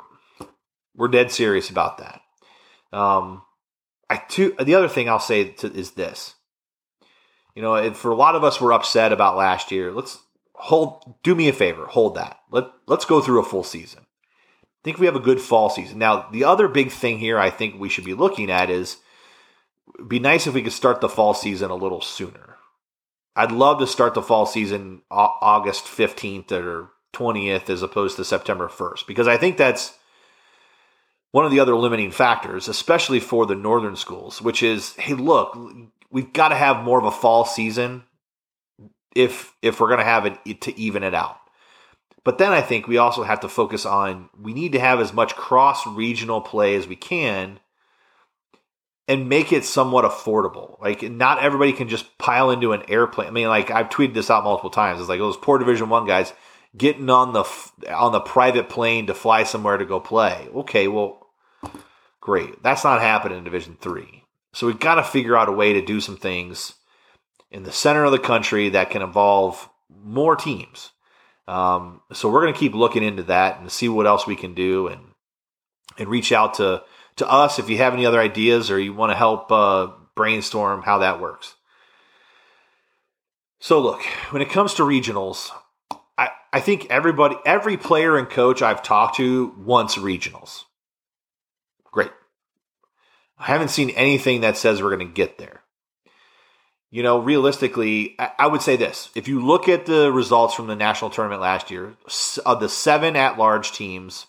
we're 0.95 1.09
dead 1.09 1.31
serious 1.31 1.69
about 1.69 1.99
that. 1.99 2.21
Um, 2.91 3.43
I 4.09 4.17
too 4.17 4.55
the 4.59 4.73
other 4.73 4.89
thing 4.89 5.07
I'll 5.07 5.19
say 5.19 5.49
to, 5.49 5.71
is 5.71 5.91
this. 5.91 6.33
You 7.53 7.61
know, 7.61 7.93
for 7.93 8.09
a 8.09 8.15
lot 8.15 8.33
of 8.33 8.43
us, 8.43 8.59
we're 8.59 8.73
upset 8.73 9.13
about 9.13 9.37
last 9.37 9.71
year. 9.71 9.91
Let's 9.91 10.17
hold. 10.55 11.21
Do 11.21 11.35
me 11.35 11.49
a 11.49 11.53
favor, 11.53 11.85
hold 11.85 12.15
that. 12.15 12.39
Let 12.49 12.71
Let's 12.87 13.05
go 13.05 13.21
through 13.21 13.41
a 13.41 13.45
full 13.45 13.63
season. 13.63 14.02
Think 14.83 14.97
we 14.97 15.05
have 15.05 15.15
a 15.15 15.21
good 15.21 15.39
fall 15.39 15.69
season. 15.69 15.97
Now, 15.97 16.27
the 16.31 16.43
other 16.43 16.67
big 16.67 16.91
thing 16.91 17.19
here, 17.19 17.39
I 17.39 17.49
think 17.49 17.79
we 17.79 17.89
should 17.89 18.03
be 18.03 18.13
looking 18.13 18.51
at 18.51 18.69
is 18.69 18.97
be 20.07 20.19
nice 20.19 20.47
if 20.47 20.53
we 20.53 20.61
could 20.61 20.73
start 20.73 21.01
the 21.01 21.09
fall 21.09 21.33
season 21.33 21.71
a 21.71 21.75
little 21.75 22.01
sooner. 22.01 22.57
I'd 23.35 23.51
love 23.51 23.79
to 23.79 23.87
start 23.87 24.13
the 24.13 24.21
fall 24.21 24.45
season 24.45 25.01
August 25.09 25.85
15th 25.85 26.51
or 26.51 26.89
20th 27.13 27.69
as 27.69 27.81
opposed 27.81 28.17
to 28.17 28.25
September 28.25 28.67
1st 28.67 29.07
because 29.07 29.27
I 29.27 29.37
think 29.37 29.57
that's 29.57 29.97
one 31.31 31.45
of 31.45 31.51
the 31.51 31.59
other 31.59 31.75
limiting 31.75 32.11
factors, 32.11 32.67
especially 32.67 33.19
for 33.19 33.45
the 33.45 33.55
northern 33.55 33.95
schools, 33.95 34.41
which 34.41 34.61
is 34.61 34.93
hey, 34.95 35.13
look, 35.13 35.57
we've 36.11 36.33
got 36.33 36.49
to 36.49 36.55
have 36.55 36.83
more 36.83 36.99
of 36.99 37.05
a 37.05 37.11
fall 37.11 37.45
season 37.45 38.03
if 39.15 39.53
if 39.61 39.79
we're 39.79 39.87
going 39.87 39.99
to 39.99 40.05
have 40.05 40.25
it 40.25 40.61
to 40.61 40.79
even 40.79 41.03
it 41.03 41.15
out. 41.15 41.37
But 42.23 42.37
then 42.37 42.53
I 42.53 42.61
think 42.61 42.87
we 42.87 42.97
also 42.97 43.23
have 43.23 43.41
to 43.41 43.49
focus 43.49 43.85
on 43.85 44.29
we 44.39 44.53
need 44.53 44.71
to 44.73 44.79
have 44.79 44.99
as 44.99 45.13
much 45.13 45.35
cross 45.35 45.85
regional 45.85 46.41
play 46.41 46.75
as 46.75 46.87
we 46.87 46.95
can 46.95 47.59
and 49.07 49.27
make 49.27 49.51
it 49.51 49.65
somewhat 49.65 50.05
affordable. 50.05 50.79
Like 50.81 51.01
not 51.01 51.43
everybody 51.43 51.73
can 51.73 51.89
just 51.89 52.17
pile 52.17 52.49
into 52.49 52.71
an 52.71 52.83
airplane. 52.87 53.27
I 53.27 53.31
mean, 53.31 53.47
like 53.47 53.71
I've 53.71 53.89
tweeted 53.89 54.13
this 54.13 54.29
out 54.29 54.45
multiple 54.45 54.69
times. 54.69 54.99
It's 54.99 55.09
like 55.09 55.19
oh, 55.19 55.25
those 55.25 55.37
poor 55.37 55.57
Division 55.57 55.89
One 55.89 56.07
guys 56.07 56.33
getting 56.75 57.09
on 57.09 57.33
the 57.33 57.43
on 57.93 58.11
the 58.11 58.21
private 58.21 58.69
plane 58.69 59.07
to 59.07 59.13
fly 59.13 59.43
somewhere 59.43 59.77
to 59.77 59.85
go 59.85 59.99
play. 59.99 60.47
Okay, 60.55 60.87
well, 60.87 61.27
great. 62.21 62.63
That's 62.63 62.83
not 62.85 63.01
happening 63.01 63.37
in 63.37 63.43
Division 63.43 63.77
Three. 63.79 64.23
So 64.53 64.67
we've 64.67 64.79
got 64.79 64.95
to 64.95 65.03
figure 65.03 65.35
out 65.35 65.49
a 65.49 65.53
way 65.53 65.73
to 65.73 65.81
do 65.81 65.99
some 65.99 66.15
things 66.15 66.75
in 67.51 67.63
the 67.63 67.71
center 67.71 68.03
of 68.05 68.11
the 68.11 68.19
country 68.19 68.69
that 68.69 68.91
can 68.91 69.01
involve 69.01 69.67
more 69.89 70.35
teams. 70.35 70.91
Um, 71.47 72.01
so 72.13 72.29
we're 72.29 72.41
going 72.41 72.53
to 72.53 72.59
keep 72.59 72.73
looking 72.73 73.03
into 73.03 73.23
that 73.23 73.59
and 73.59 73.71
see 73.71 73.89
what 73.89 74.07
else 74.07 74.25
we 74.25 74.35
can 74.35 74.53
do 74.53 74.87
and 74.87 75.01
and 75.97 76.09
reach 76.09 76.31
out 76.31 76.55
to 76.55 76.83
to 77.17 77.31
us 77.31 77.59
if 77.59 77.69
you 77.69 77.77
have 77.77 77.93
any 77.93 78.05
other 78.05 78.19
ideas 78.19 78.71
or 78.71 78.79
you 78.79 78.93
want 78.93 79.11
to 79.11 79.15
help 79.15 79.51
uh, 79.51 79.87
brainstorm 80.15 80.81
how 80.81 80.99
that 80.99 81.19
works. 81.19 81.55
So 83.59 83.79
look, 83.79 84.01
when 84.31 84.41
it 84.41 84.49
comes 84.49 84.73
to 84.75 84.83
regionals, 84.83 85.49
I, 86.17 86.29
I 86.51 86.59
think 86.59 86.87
everybody, 86.89 87.35
every 87.45 87.77
player 87.77 88.17
and 88.17 88.29
coach 88.29 88.61
I've 88.61 88.83
talked 88.83 89.17
to 89.17 89.53
wants 89.57 89.95
regionals. 89.95 90.63
Great. 91.85 92.11
I 93.37 93.45
haven't 93.45 93.69
seen 93.69 93.89
anything 93.91 94.41
that 94.41 94.57
says 94.57 94.81
we're 94.81 94.95
going 94.95 95.07
to 95.07 95.13
get 95.13 95.37
there. 95.37 95.62
You 96.93 97.01
know, 97.01 97.17
realistically, 97.17 98.15
I, 98.19 98.45
would 98.45 98.61
say 98.61 98.75
this. 98.75 99.09
If 99.15 99.27
you 99.27 99.43
look 99.43 99.67
at 99.67 99.87
the 99.87 100.11
results 100.11 100.53
from 100.53 100.67
the 100.67 100.75
national 100.75 101.09
tournament 101.09 101.41
last 101.41 101.71
year, 101.71 101.95
of 102.45 102.59
the 102.59 102.69
seven 102.69 103.15
at 103.15 103.35
large 103.35 103.71
teams 103.71 104.27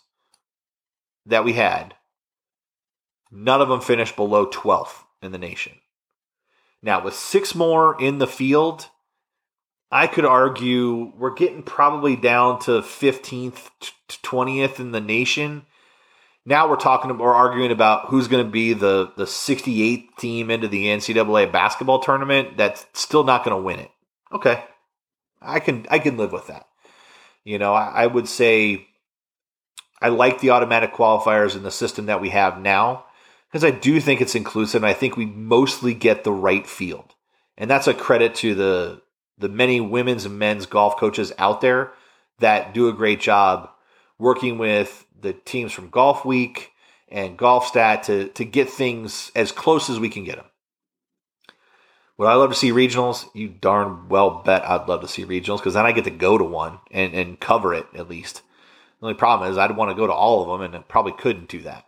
that 1.27 1.45
we 1.45 1.53
had, 1.53 1.95
none 3.31 3.61
of 3.61 3.69
them 3.69 3.83
finished 3.83 4.17
below 4.17 4.47
12th 4.47 5.05
in 5.21 5.31
the 5.31 5.37
nation. 5.37 5.75
Now, 6.83 7.05
with 7.05 7.13
six 7.13 7.55
more 7.55 8.01
in 8.01 8.17
the 8.17 8.27
field, 8.27 8.89
I 9.91 10.07
could 10.07 10.25
argue 10.25 11.13
we're 11.19 11.35
getting 11.35 11.65
probably 11.65 12.17
down 12.17 12.61
to 12.61 12.81
15th 12.81 13.69
to 13.81 14.19
20th 14.23 14.81
in 14.81 14.93
the 14.93 15.03
nation. 15.03 15.67
Now 16.47 16.69
we're 16.69 16.77
talking, 16.77 17.17
we're 17.17 17.35
arguing 17.35 17.71
about 17.71 18.09
who's 18.09 18.29
going 18.29 18.45
to 18.45 18.51
be 18.51 18.75
the, 18.75 19.13
the 19.17 19.25
68th 19.25 20.17
team 20.19 20.51
into 20.51 20.69
the 20.69 20.87
NCAA 20.87 21.51
basketball 21.51 22.01
tournament 22.01 22.57
that's 22.57 22.87
still 22.93 23.25
not 23.25 23.45
going 23.45 23.57
to 23.57 23.63
win 23.63 23.81
it. 23.81 23.91
Okay. 24.33 24.63
I 25.41 25.61
can, 25.61 25.87
I 25.91 25.99
can 25.99 26.17
live 26.17 26.33
with 26.33 26.49
that. 26.49 26.67
You 27.45 27.59
know, 27.59 27.73
I, 27.75 28.05
I 28.05 28.07
would 28.07 28.29
say 28.29 28.87
I 30.01 30.09
like 30.09 30.41
the 30.41 30.51
automatic 30.51 30.93
qualifiers 30.93 31.57
in 31.57 31.63
the 31.63 31.71
system 31.71 32.07
that 32.07 32.21
we 32.21 32.31
have 32.31 32.61
now 32.61 33.07
because 33.51 33.65
I 33.65 33.71
do 33.71 34.01
think 34.01 34.21
it's 34.21 34.35
inclusive 34.35 34.83
and 34.83 34.91
I 34.91 34.95
think 34.95 35.17
we 35.17 35.27
mostly 35.27 35.95
get 35.95 36.25
the 36.25 36.33
right 36.33 36.67
field. 36.67 37.15
And 37.57 37.71
that's 37.71 37.87
a 37.87 37.95
credit 37.95 38.35
to 38.37 38.55
the 38.55 39.03
the 39.39 39.49
many 39.49 39.81
women's 39.81 40.25
and 40.27 40.39
men's 40.39 40.67
golf 40.67 40.97
coaches 40.97 41.33
out 41.39 41.61
there 41.61 41.93
that 42.39 42.75
do 42.75 42.89
a 42.89 42.93
great 42.93 43.21
job 43.21 43.71
working 44.19 44.59
with 44.59 45.04
the 45.25 45.33
teams 45.33 45.73
from 45.73 45.91
Golf 45.91 46.25
Week 46.25 46.71
and 47.09 47.37
GolfStat 47.37 48.03
to, 48.05 48.29
to 48.29 48.45
get 48.45 48.71
things 48.71 49.33
as 49.35 49.51
close 49.51 49.91
as 49.91 49.99
we 49.99 50.09
can 50.09 50.23
get 50.23 50.37
them. 50.37 50.45
Would 52.17 52.29
I 52.29 52.35
love 52.35 52.51
to 52.51 52.57
see 52.57 52.71
regionals? 52.71 53.27
You 53.35 53.49
darn 53.49 54.09
well 54.09 54.43
bet 54.45 54.65
I'd 54.65 54.87
love 54.87 55.01
to 55.01 55.09
see 55.09 55.25
regionals 55.25 55.59
because 55.59 55.75
then 55.75 55.87
I 55.87 55.91
get 55.91 56.05
to 56.05 56.11
go 56.11 56.39
to 56.39 56.45
one 56.45 56.79
and, 56.93 57.13
and 57.13 57.41
cover 57.41 57.75
it 57.75 57.87
at 57.95 58.09
least. 58.09 58.43
The 59.01 59.07
only 59.07 59.19
problem 59.19 59.51
is 59.51 59.59
I'd 59.59 59.77
want 59.77 59.91
to 59.91 59.97
go 59.97 60.07
to 60.07 60.13
all 60.13 60.43
of 60.43 60.61
them 60.61 60.65
and 60.65 60.77
I 60.77 60.85
probably 60.87 61.13
couldn't 61.13 61.49
do 61.49 61.63
that. 61.63 61.87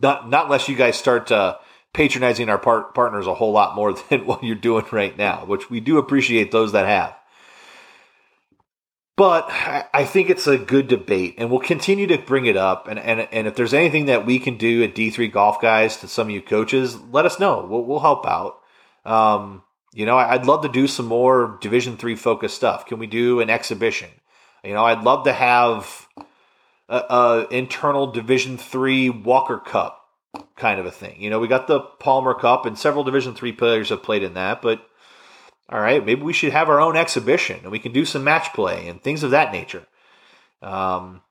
Not 0.00 0.28
not 0.28 0.44
unless 0.44 0.68
you 0.68 0.76
guys 0.76 0.96
start 0.96 1.32
uh, 1.32 1.56
patronizing 1.92 2.48
our 2.48 2.58
part- 2.58 2.94
partners 2.94 3.26
a 3.26 3.34
whole 3.34 3.52
lot 3.52 3.74
more 3.74 3.92
than 4.10 4.26
what 4.26 4.44
you're 4.44 4.54
doing 4.54 4.84
right 4.92 5.16
now, 5.16 5.44
which 5.44 5.70
we 5.70 5.80
do 5.80 5.98
appreciate 5.98 6.52
those 6.52 6.72
that 6.72 6.86
have. 6.86 7.17
But 9.18 9.50
I 9.50 10.04
think 10.04 10.30
it's 10.30 10.46
a 10.46 10.56
good 10.56 10.86
debate, 10.86 11.34
and 11.38 11.50
we'll 11.50 11.58
continue 11.58 12.06
to 12.06 12.18
bring 12.18 12.46
it 12.46 12.56
up. 12.56 12.86
And, 12.86 13.00
and, 13.00 13.26
and 13.32 13.48
if 13.48 13.56
there's 13.56 13.74
anything 13.74 14.06
that 14.06 14.24
we 14.24 14.38
can 14.38 14.56
do 14.56 14.84
at 14.84 14.94
D3 14.94 15.32
Golf 15.32 15.60
Guys 15.60 15.96
to 15.96 16.08
some 16.08 16.28
of 16.28 16.30
you 16.30 16.40
coaches, 16.40 16.96
let 17.10 17.26
us 17.26 17.40
know. 17.40 17.66
We'll, 17.68 17.82
we'll 17.82 17.98
help 17.98 18.24
out. 18.28 18.60
Um, 19.04 19.64
you 19.92 20.06
know, 20.06 20.16
I'd 20.16 20.46
love 20.46 20.62
to 20.62 20.68
do 20.68 20.86
some 20.86 21.06
more 21.06 21.58
Division 21.60 21.96
Three 21.96 22.14
focused 22.14 22.54
stuff. 22.54 22.86
Can 22.86 23.00
we 23.00 23.08
do 23.08 23.40
an 23.40 23.50
exhibition? 23.50 24.10
You 24.62 24.74
know, 24.74 24.84
I'd 24.84 25.02
love 25.02 25.24
to 25.24 25.32
have 25.32 26.06
a, 26.88 26.98
a 26.98 27.46
internal 27.50 28.12
Division 28.12 28.56
Three 28.56 29.10
Walker 29.10 29.58
Cup 29.58 30.00
kind 30.54 30.78
of 30.78 30.86
a 30.86 30.92
thing. 30.92 31.20
You 31.20 31.28
know, 31.28 31.40
we 31.40 31.48
got 31.48 31.66
the 31.66 31.80
Palmer 31.80 32.34
Cup, 32.34 32.66
and 32.66 32.78
several 32.78 33.02
Division 33.02 33.34
Three 33.34 33.50
players 33.50 33.88
have 33.88 34.04
played 34.04 34.22
in 34.22 34.34
that. 34.34 34.62
But 34.62 34.80
all 35.70 35.80
right, 35.80 36.04
maybe 36.04 36.22
we 36.22 36.32
should 36.32 36.52
have 36.52 36.68
our 36.68 36.80
own 36.80 36.96
exhibition, 36.96 37.60
and 37.62 37.70
we 37.70 37.78
can 37.78 37.92
do 37.92 38.04
some 38.04 38.24
match 38.24 38.52
play 38.54 38.88
and 38.88 39.02
things 39.02 39.22
of 39.22 39.32
that 39.32 39.52
nature. 39.52 39.86
Um, 40.62 41.22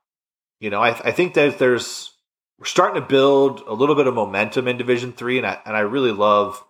you 0.60 0.70
know, 0.70 0.80
I, 0.80 0.90
I 0.90 1.10
think 1.12 1.34
that 1.34 1.58
there's 1.58 2.12
we're 2.58 2.66
starting 2.66 3.00
to 3.00 3.06
build 3.06 3.62
a 3.66 3.72
little 3.72 3.94
bit 3.94 4.06
of 4.06 4.14
momentum 4.14 4.68
in 4.68 4.76
Division 4.76 5.12
Three, 5.12 5.38
and 5.38 5.46
I 5.46 5.58
and 5.64 5.76
I 5.76 5.80
really 5.80 6.12
love 6.12 6.64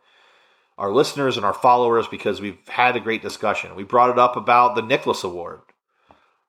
our 0.79 0.93
listeners 0.93 1.37
and 1.37 1.45
our 1.45 1.55
followers 1.55 2.07
because 2.07 2.41
we've 2.41 2.59
had 2.69 2.97
a 2.97 3.01
great 3.01 3.21
discussion. 3.21 3.75
We 3.75 3.85
brought 3.85 4.11
it 4.11 4.19
up 4.19 4.37
about 4.37 4.75
the 4.75 4.83
Nicklaus 4.83 5.25
Award. 5.25 5.61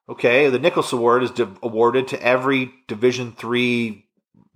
Okay, 0.08 0.49
the 0.49 0.60
Nicklaus 0.60 0.93
Award 0.93 1.23
is 1.23 1.32
awarded 1.62 2.08
to 2.10 2.23
every 2.23 2.71
Division 2.88 3.34
Three 3.34 4.05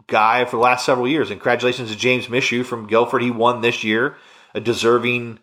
guy 0.07 0.45
for 0.45 0.57
the 0.57 0.63
last 0.63 0.85
several 0.85 1.07
years. 1.07 1.29
And 1.29 1.39
congratulations 1.39 1.91
to 1.91 1.97
James 1.97 2.27
Mishu 2.27 2.65
from 2.65 2.87
Guilford. 2.87 3.21
He 3.21 3.31
won 3.31 3.61
this 3.61 3.83
year, 3.83 4.15
a 4.53 4.59
deserving 4.59 5.39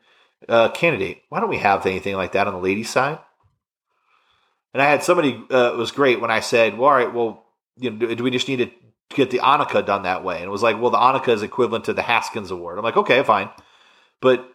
uh, 0.49 0.71
candidate. 0.71 1.23
Why 1.29 1.41
don't 1.41 1.51
we 1.51 1.59
have 1.59 1.87
anything 1.87 2.17
like 2.17 2.33
that 2.33 2.47
on 2.47 2.55
the 2.55 2.61
ladies' 2.61 2.91
side? 2.91 3.19
And 4.73 4.83
I 4.83 4.89
had 4.89 5.03
somebody, 5.03 5.43
uh, 5.51 5.73
it 5.73 5.77
was 5.77 5.91
great 5.91 6.21
when 6.21 6.31
I 6.31 6.41
said, 6.41 6.79
well, 6.79 6.91
all 6.91 6.97
right, 6.97 7.13
well, 7.13 7.45
you 7.77 7.91
know, 7.91 8.15
do 8.15 8.23
we 8.23 8.31
just 8.31 8.49
need 8.49 8.59
to 8.59 8.71
get 9.15 9.31
the 9.31 9.39
Annika 9.39 9.85
done 9.85 10.05
that 10.05 10.23
way? 10.23 10.37
And 10.37 10.45
it 10.45 10.51
was 10.51 10.63
like, 10.63 10.81
well, 10.81 10.91
the 10.91 10.99
Annika 10.99 11.29
is 11.29 11.43
equivalent 11.43 11.87
to 11.87 11.93
the 11.93 12.03
Haskins 12.03 12.51
Award. 12.51 12.79
I'm 12.79 12.85
like, 12.85 12.97
okay, 12.97 13.23
fine. 13.23 13.51
But 14.21 14.49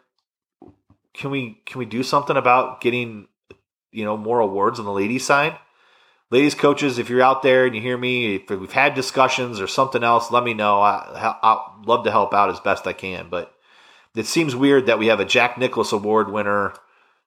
can 1.13 1.31
we 1.31 1.61
can 1.65 1.79
we 1.79 1.85
do 1.85 2.03
something 2.03 2.35
about 2.35 2.81
getting 2.81 3.27
you 3.91 4.03
know 4.03 4.17
more 4.17 4.39
awards 4.41 4.79
on 4.79 4.85
the 4.85 4.91
ladies 4.91 5.25
side 5.25 5.57
ladies 6.31 6.55
coaches, 6.55 6.97
if 6.97 7.09
you're 7.09 7.21
out 7.21 7.41
there 7.41 7.65
and 7.65 7.75
you 7.75 7.81
hear 7.81 7.97
me, 7.97 8.35
if 8.35 8.49
we've 8.49 8.71
had 8.71 8.93
discussions 8.93 9.59
or 9.59 9.67
something 9.67 10.03
else, 10.03 10.31
let 10.31 10.43
me 10.43 10.53
know. 10.53 10.81
I, 10.81 11.37
I'd 11.41 11.85
love 11.85 12.03
to 12.05 12.11
help 12.11 12.33
out 12.33 12.49
as 12.49 12.59
best 12.59 12.87
I 12.87 12.93
can. 12.93 13.29
But 13.29 13.53
it 14.15 14.25
seems 14.25 14.55
weird 14.55 14.87
that 14.87 14.99
we 14.99 15.07
have 15.07 15.19
a 15.19 15.25
Jack 15.25 15.57
Nicklaus 15.57 15.91
Award 15.91 16.31
winner 16.31 16.73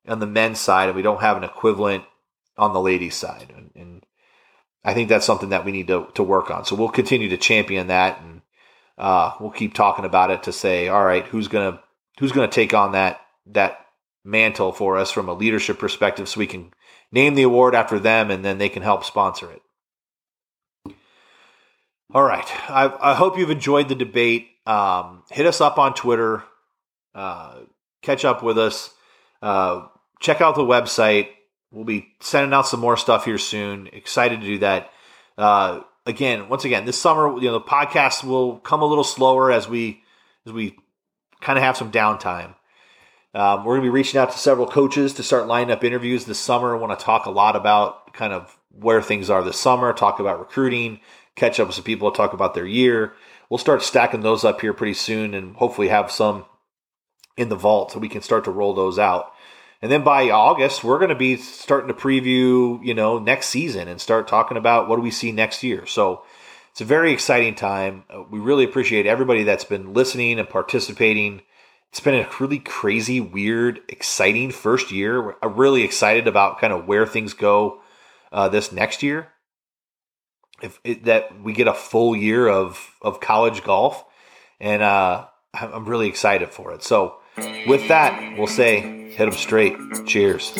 on 0.06 0.20
the 0.20 0.26
men's 0.26 0.58
side 0.58 0.88
and 0.88 0.96
we 0.96 1.02
don't 1.02 1.20
have 1.20 1.36
an 1.36 1.44
equivalent 1.44 2.04
on 2.56 2.72
the 2.72 2.80
ladies' 2.80 3.14
side. 3.14 3.52
And, 3.54 3.70
and 3.74 4.06
I 4.84 4.94
think 4.94 5.08
that's 5.08 5.26
something 5.26 5.50
that 5.50 5.64
we 5.64 5.72
need 5.72 5.88
to, 5.88 6.08
to 6.14 6.22
work 6.22 6.50
on. 6.50 6.64
So 6.64 6.76
we'll 6.76 6.88
continue 6.88 7.28
to 7.28 7.36
champion 7.36 7.88
that 7.88 8.20
and 8.20 8.42
uh, 8.96 9.34
we'll 9.38 9.50
keep 9.50 9.74
talking 9.74 10.04
about 10.04 10.30
it 10.30 10.44
to 10.44 10.52
say, 10.52 10.88
all 10.88 11.04
right, 11.04 11.24
who's 11.26 11.48
gonna 11.48 11.80
who's 12.18 12.32
gonna 12.32 12.48
take 12.48 12.74
on 12.74 12.92
that 12.92 13.20
that 13.46 13.86
mantle 14.24 14.72
for 14.72 14.96
us 14.98 15.10
from 15.10 15.28
a 15.28 15.34
leadership 15.34 15.78
perspective 15.78 16.28
so 16.28 16.40
we 16.40 16.46
can 16.46 16.72
name 17.12 17.34
the 17.34 17.44
award 17.44 17.74
after 17.74 17.98
them 17.98 18.30
and 18.30 18.44
then 18.44 18.58
they 18.58 18.68
can 18.68 18.82
help 18.82 19.04
sponsor 19.04 19.50
it. 19.52 19.62
All 22.12 22.24
right. 22.24 22.46
I, 22.70 22.92
I 23.00 23.14
hope 23.14 23.38
you've 23.38 23.50
enjoyed 23.50 23.88
the 23.88 23.94
debate. 23.94 24.48
Um, 24.66 25.22
hit 25.30 25.46
us 25.46 25.60
up 25.60 25.78
on 25.78 25.94
Twitter. 25.94 26.42
Uh, 27.14 27.60
catch 28.02 28.24
up 28.24 28.42
with 28.42 28.58
us. 28.58 28.92
Uh, 29.42 29.86
check 30.20 30.40
out 30.40 30.54
the 30.54 30.62
website. 30.62 31.28
We'll 31.70 31.84
be 31.84 32.14
sending 32.20 32.52
out 32.52 32.66
some 32.66 32.80
more 32.80 32.96
stuff 32.96 33.24
here 33.24 33.38
soon. 33.38 33.88
Excited 33.88 34.40
to 34.40 34.46
do 34.46 34.58
that. 34.58 34.90
Uh, 35.36 35.80
again, 36.06 36.48
once 36.48 36.64
again, 36.64 36.84
this 36.84 37.00
summer, 37.00 37.34
you 37.36 37.46
know, 37.46 37.52
the 37.52 37.60
podcast 37.60 38.24
will 38.24 38.58
come 38.58 38.82
a 38.82 38.86
little 38.86 39.04
slower 39.04 39.52
as 39.52 39.68
we 39.68 40.02
as 40.46 40.52
we 40.52 40.76
kind 41.40 41.58
of 41.58 41.64
have 41.64 41.76
some 41.76 41.92
downtime. 41.92 42.54
Um, 43.34 43.64
we're 43.64 43.74
going 43.74 43.82
to 43.82 43.90
be 43.90 43.94
reaching 43.94 44.18
out 44.18 44.32
to 44.32 44.38
several 44.38 44.66
coaches 44.66 45.14
to 45.14 45.22
start 45.22 45.46
lining 45.46 45.70
up 45.70 45.84
interviews 45.84 46.24
this 46.24 46.38
summer. 46.38 46.74
I 46.74 46.78
want 46.78 46.98
to 46.98 47.04
talk 47.04 47.26
a 47.26 47.30
lot 47.30 47.56
about 47.56 48.14
kind 48.14 48.32
of 48.32 48.56
where 48.70 49.02
things 49.02 49.28
are 49.28 49.44
this 49.44 49.60
summer, 49.60 49.92
talk 49.92 50.18
about 50.18 50.38
recruiting, 50.38 51.00
catch 51.36 51.60
up 51.60 51.68
with 51.68 51.76
some 51.76 51.84
people, 51.84 52.10
talk 52.10 52.32
about 52.32 52.54
their 52.54 52.66
year. 52.66 53.12
We'll 53.50 53.58
start 53.58 53.82
stacking 53.82 54.20
those 54.20 54.44
up 54.44 54.60
here 54.60 54.72
pretty 54.72 54.94
soon 54.94 55.34
and 55.34 55.54
hopefully 55.56 55.88
have 55.88 56.10
some 56.10 56.46
in 57.38 57.48
the 57.48 57.56
vault 57.56 57.92
so 57.92 57.98
we 57.98 58.08
can 58.08 58.20
start 58.20 58.44
to 58.44 58.50
roll 58.50 58.74
those 58.74 58.98
out. 58.98 59.32
And 59.80 59.92
then 59.92 60.02
by 60.02 60.28
August, 60.28 60.82
we're 60.82 60.98
going 60.98 61.10
to 61.10 61.14
be 61.14 61.36
starting 61.36 61.88
to 61.88 61.94
preview, 61.94 62.84
you 62.84 62.94
know, 62.94 63.18
next 63.20 63.46
season 63.46 63.86
and 63.86 64.00
start 64.00 64.26
talking 64.26 64.56
about 64.56 64.88
what 64.88 64.96
do 64.96 65.02
we 65.02 65.12
see 65.12 65.30
next 65.30 65.62
year. 65.62 65.86
So 65.86 66.24
it's 66.72 66.80
a 66.80 66.84
very 66.84 67.12
exciting 67.12 67.54
time. 67.54 68.04
Uh, 68.10 68.24
we 68.28 68.40
really 68.40 68.64
appreciate 68.64 69.06
everybody 69.06 69.44
that's 69.44 69.64
been 69.64 69.94
listening 69.94 70.40
and 70.40 70.48
participating. 70.48 71.42
It's 71.90 72.00
been 72.00 72.16
a 72.16 72.28
really 72.40 72.58
crazy, 72.58 73.20
weird, 73.20 73.80
exciting 73.88 74.50
first 74.50 74.90
year. 74.90 75.36
I'm 75.40 75.54
really 75.54 75.84
excited 75.84 76.26
about 76.26 76.60
kind 76.60 76.72
of 76.72 76.86
where 76.86 77.06
things 77.06 77.32
go 77.32 77.80
uh, 78.32 78.48
this 78.48 78.72
next 78.72 79.04
year. 79.04 79.28
If 80.60 80.80
it, 80.82 81.04
that 81.04 81.40
we 81.40 81.52
get 81.52 81.68
a 81.68 81.72
full 81.72 82.16
year 82.16 82.48
of 82.48 82.96
of 83.00 83.20
college 83.20 83.62
golf, 83.62 84.04
and 84.58 84.82
uh, 84.82 85.26
I'm 85.54 85.84
really 85.84 86.08
excited 86.08 86.50
for 86.50 86.72
it. 86.72 86.82
So 86.82 87.18
with 87.66 87.86
that, 87.88 88.36
we'll 88.36 88.46
say 88.46 88.80
hit 89.10 89.18
them 89.18 89.32
straight. 89.32 89.76
Cheers. 90.06 90.52